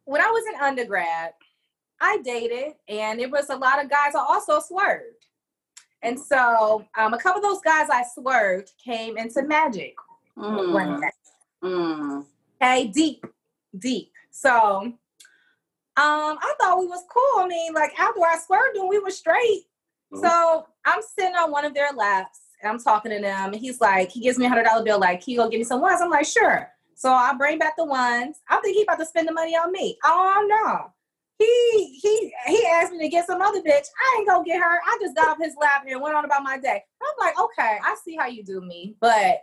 [0.05, 1.33] when I was in undergrad,
[1.99, 5.25] I dated, and it was a lot of guys I also swerved.
[6.03, 9.95] And so, um, a couple of those guys I swerved came into Magic
[10.37, 10.75] mm.
[10.75, 11.09] one day.
[11.65, 12.27] Mm.
[12.61, 13.25] Okay, deep,
[13.79, 14.13] deep.
[14.31, 14.95] So, um,
[15.97, 17.45] I thought we was cool.
[17.45, 19.63] I mean, like after I swerved them, we were straight.
[20.13, 20.21] Mm.
[20.21, 23.81] So I'm sitting on one of their laps and I'm talking to them, and he's
[23.81, 25.81] like, he gives me a hundred dollar bill, like, can you go give me some
[25.81, 26.01] ones?
[26.01, 26.69] I'm like, sure.
[26.95, 28.41] So I bring back the ones.
[28.49, 29.99] I think he about to spend the money on me.
[30.05, 30.93] Oh no.
[31.39, 33.85] He he he asked me to get some other bitch.
[34.01, 34.81] I ain't gonna get her.
[34.87, 36.83] I just got off his lap and went on about my day.
[37.03, 39.43] I'm like, okay, I see how you do me, but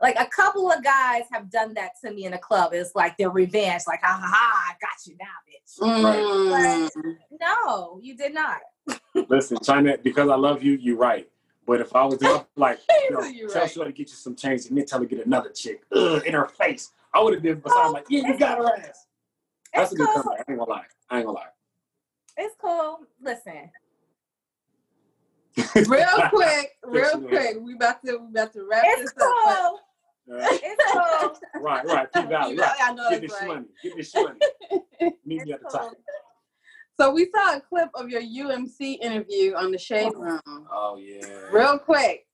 [0.00, 2.72] like a couple of guys have done that to me in the club.
[2.72, 6.88] It's like their revenge, like, ha ha ha, I got you now, bitch.
[6.90, 7.18] Mm.
[7.40, 8.60] no, you did not.
[9.28, 11.28] Listen, China, because I love you, you're right.
[11.70, 13.72] But if I was to, like, you know, tell right.
[13.72, 16.32] to get you some change and then tell her to get another chick ugh, in
[16.32, 19.06] her face, I would have been beside oh, like, yeah, you got her ass.
[19.72, 20.22] That's a good cool.
[20.24, 20.46] comeback.
[20.48, 20.82] I ain't gonna lie.
[21.10, 21.44] I ain't gonna lie.
[22.38, 23.06] It's cool.
[23.22, 23.70] Listen.
[25.88, 27.58] real quick, real quick.
[27.60, 29.48] We about to we about to wrap it's this cool.
[29.48, 29.74] up.
[30.26, 31.62] it's cool.
[31.62, 32.12] right, right.
[32.12, 32.56] P Valley.
[32.58, 32.96] Right.
[33.10, 33.46] Get this right.
[33.46, 33.66] money.
[33.80, 34.38] Get this money.
[35.24, 35.78] Meet me at the cool.
[35.78, 35.92] top.
[37.00, 40.42] So we saw a clip of your UMC interview on the Shade Room.
[40.70, 41.48] Oh yeah.
[41.50, 42.26] Real quick,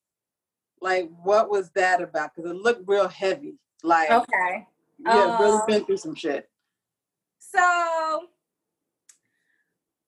[0.82, 2.34] like what was that about?
[2.34, 3.60] Because it looked real heavy.
[3.84, 4.66] Like okay,
[4.98, 6.50] yeah, um, really been through some shit.
[7.38, 7.60] So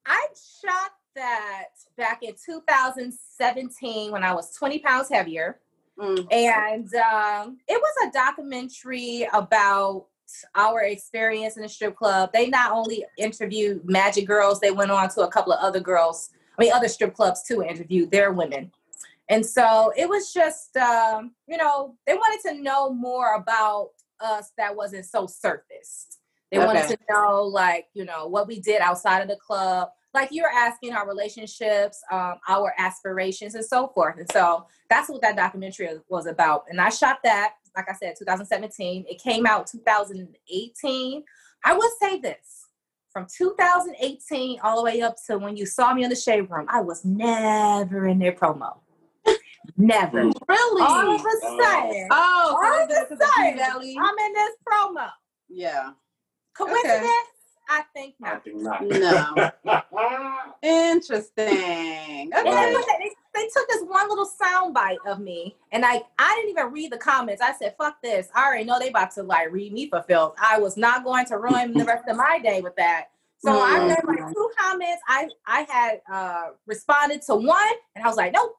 [0.05, 5.61] I shot that back in 2017 when I was 20 pounds heavier.
[6.01, 6.27] Mm.
[6.33, 10.07] And um, it was a documentary about
[10.55, 12.31] our experience in the strip club.
[12.33, 16.31] They not only interviewed Magic Girls, they went on to a couple of other girls,
[16.59, 18.73] I mean, other strip clubs too, interviewed their women.
[19.29, 24.53] And so it was just, um, you know, they wanted to know more about us
[24.57, 26.21] that wasn't so surfaced.
[26.51, 26.67] They okay.
[26.67, 29.91] wanted to know, like, you know, what we did outside of the club.
[30.15, 34.17] Like you're asking our relationships, um, our aspirations, and so forth.
[34.17, 36.65] And so that's what that documentary was about.
[36.71, 39.07] And I shot that like I said, 2017.
[39.09, 41.25] It came out 2018.
[41.65, 42.67] I would say this
[43.13, 46.67] from 2018 all the way up to when you saw me in the shade room,
[46.69, 48.79] I was never in their promo.
[49.77, 50.23] Never.
[50.23, 50.83] Really?
[50.83, 51.59] All of a oh.
[51.61, 52.09] sudden.
[52.11, 55.09] Oh, all of a sudden, I'm in this promo.
[55.49, 55.91] Yeah.
[56.57, 56.85] Coincidence?
[56.85, 57.13] Okay.
[57.71, 58.37] I think not.
[58.37, 58.83] I think not.
[58.83, 59.51] No.
[60.63, 62.31] Interesting.
[62.35, 62.43] Okay.
[62.45, 63.11] They, they,
[63.53, 66.99] took this one little sound bite of me, and I I didn't even read the
[66.99, 67.43] comments.
[67.43, 68.29] I said, "Fuck this!
[68.35, 70.35] I already know they about to like read me for filth.
[70.43, 73.07] I was not going to ruin the rest of my day with that."
[73.41, 73.53] So.
[73.53, 75.03] I read like two comments.
[75.09, 78.57] I I had uh, responded to one, and I was like, "Nope,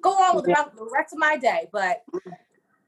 [0.00, 2.04] go on with the rest of my day." But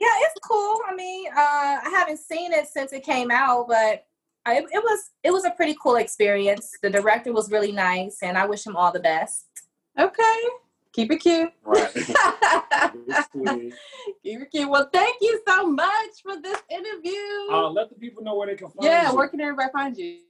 [0.00, 0.80] yeah, it's cool.
[0.88, 4.06] I mean, uh, I haven't seen it since it came out, but
[4.46, 6.76] it, it was it was a pretty cool experience.
[6.82, 9.46] The director was really nice, and I wish him all the best.
[9.98, 10.40] Okay.
[10.93, 11.52] Keep it cute.
[11.62, 11.93] Right.
[14.23, 14.69] Keep it cute.
[14.69, 17.52] Well, thank you so much for this interview.
[17.52, 19.09] Uh, let the people know where they can find yeah, you.
[19.09, 20.20] Yeah, where can everybody find you?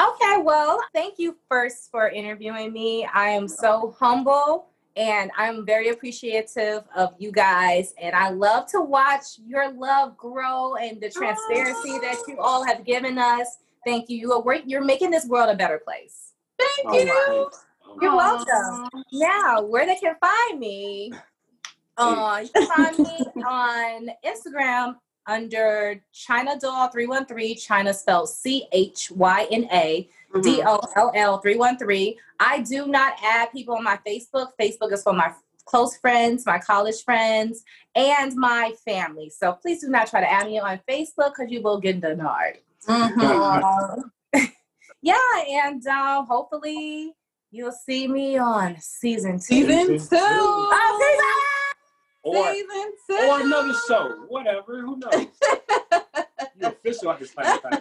[0.00, 3.06] Okay, well, thank you first for interviewing me.
[3.12, 7.94] I am so humble and I'm very appreciative of you guys.
[8.00, 12.84] And I love to watch your love grow and the transparency that you all have
[12.84, 13.58] given us.
[13.84, 14.18] Thank you.
[14.18, 16.32] You are you're making this world a better place.
[16.58, 17.50] Thank oh, you.
[18.00, 18.88] You're welcome.
[19.12, 21.12] Now, where they can find me,
[21.96, 24.96] uh, you can find me on Instagram
[25.26, 30.08] under China Doll 313, China spelled C H Y N A
[30.42, 32.14] D O L L 313.
[32.40, 34.48] I do not add people on my Facebook.
[34.60, 35.32] Facebook is for my
[35.64, 37.62] close friends, my college friends,
[37.94, 39.30] and my family.
[39.30, 42.58] So please do not try to add me on Facebook because you will get denied.
[42.88, 44.40] Mm-hmm.
[45.02, 45.16] yeah,
[45.48, 47.14] and uh, hopefully
[47.52, 49.66] you'll see me on season two.
[49.66, 50.16] Season two.
[52.24, 53.28] Oh, or, season two.
[53.28, 54.80] or another show, whatever.
[54.80, 55.12] Who knows?
[56.58, 57.80] You're official at this time.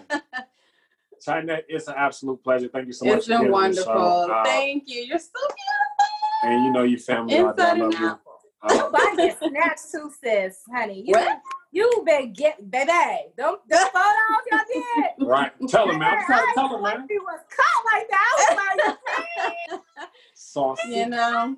[1.24, 2.68] China, it's an absolute pleasure.
[2.68, 3.20] Thank you so much.
[3.20, 3.92] It's been wonderful.
[4.32, 5.02] Uh, Thank you.
[5.02, 6.44] You're so beautiful.
[6.44, 7.36] And you know your family.
[7.36, 8.22] Inside and out.
[8.64, 11.04] Um, I get snatched too, sis, honey.
[11.06, 11.40] You, what?
[11.72, 12.92] You been get baby.
[13.38, 15.28] Don't don't fall off your did.
[15.28, 15.52] Right.
[15.70, 16.24] Tell him, man.
[16.28, 17.08] Tell, tell him, man.
[17.10, 18.56] He was caught like that.
[18.60, 20.90] Was like, Saucy.
[20.90, 21.56] You know.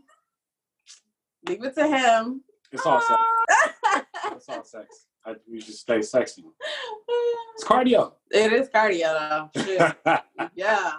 [1.47, 2.41] Leave it to him.
[2.71, 3.21] It's all sex.
[4.31, 5.05] it's all sex.
[5.25, 6.43] I, we just stay sexy.
[7.55, 8.13] It's cardio.
[8.29, 10.19] It is cardio, though.
[10.55, 10.93] yeah.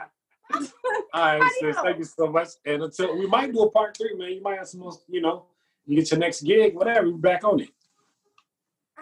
[1.12, 1.76] All right, sis.
[1.82, 2.48] Thank you so much.
[2.64, 4.32] And until we might do a part three, man.
[4.32, 5.46] You might have some you know,
[5.86, 7.10] you get your next gig, whatever.
[7.10, 7.70] We're back on it.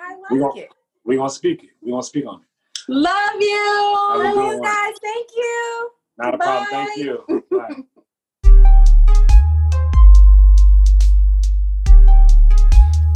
[0.03, 0.69] I like we gonna, it.
[1.05, 1.71] We're gonna speak it.
[1.81, 2.47] We're gonna speak on it.
[2.89, 3.95] Love you.
[4.17, 4.95] Love you guys.
[5.01, 5.91] Thank you.
[6.19, 6.45] Not Bye.
[6.45, 6.87] a problem.
[6.87, 7.45] Thank you.
[7.51, 7.83] Bye.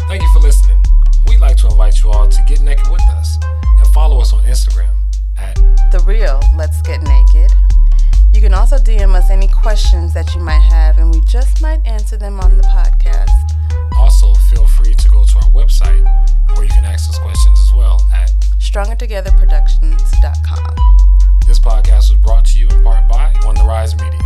[0.08, 0.80] Thank you for listening.
[1.26, 4.44] We'd like to invite you all to get naked with us and follow us on
[4.44, 4.94] Instagram
[5.36, 5.56] at
[5.90, 7.50] The Real Let's Get Naked.
[8.32, 11.84] You can also DM us any questions that you might have, and we just might
[11.84, 13.25] answer them on the podcast
[15.16, 16.04] go to our website
[16.54, 18.30] where you can ask us questions as well at
[18.60, 20.76] StrongerTogetherProductions.com.
[21.46, 24.20] This podcast was brought to you in part by On the Rise Media.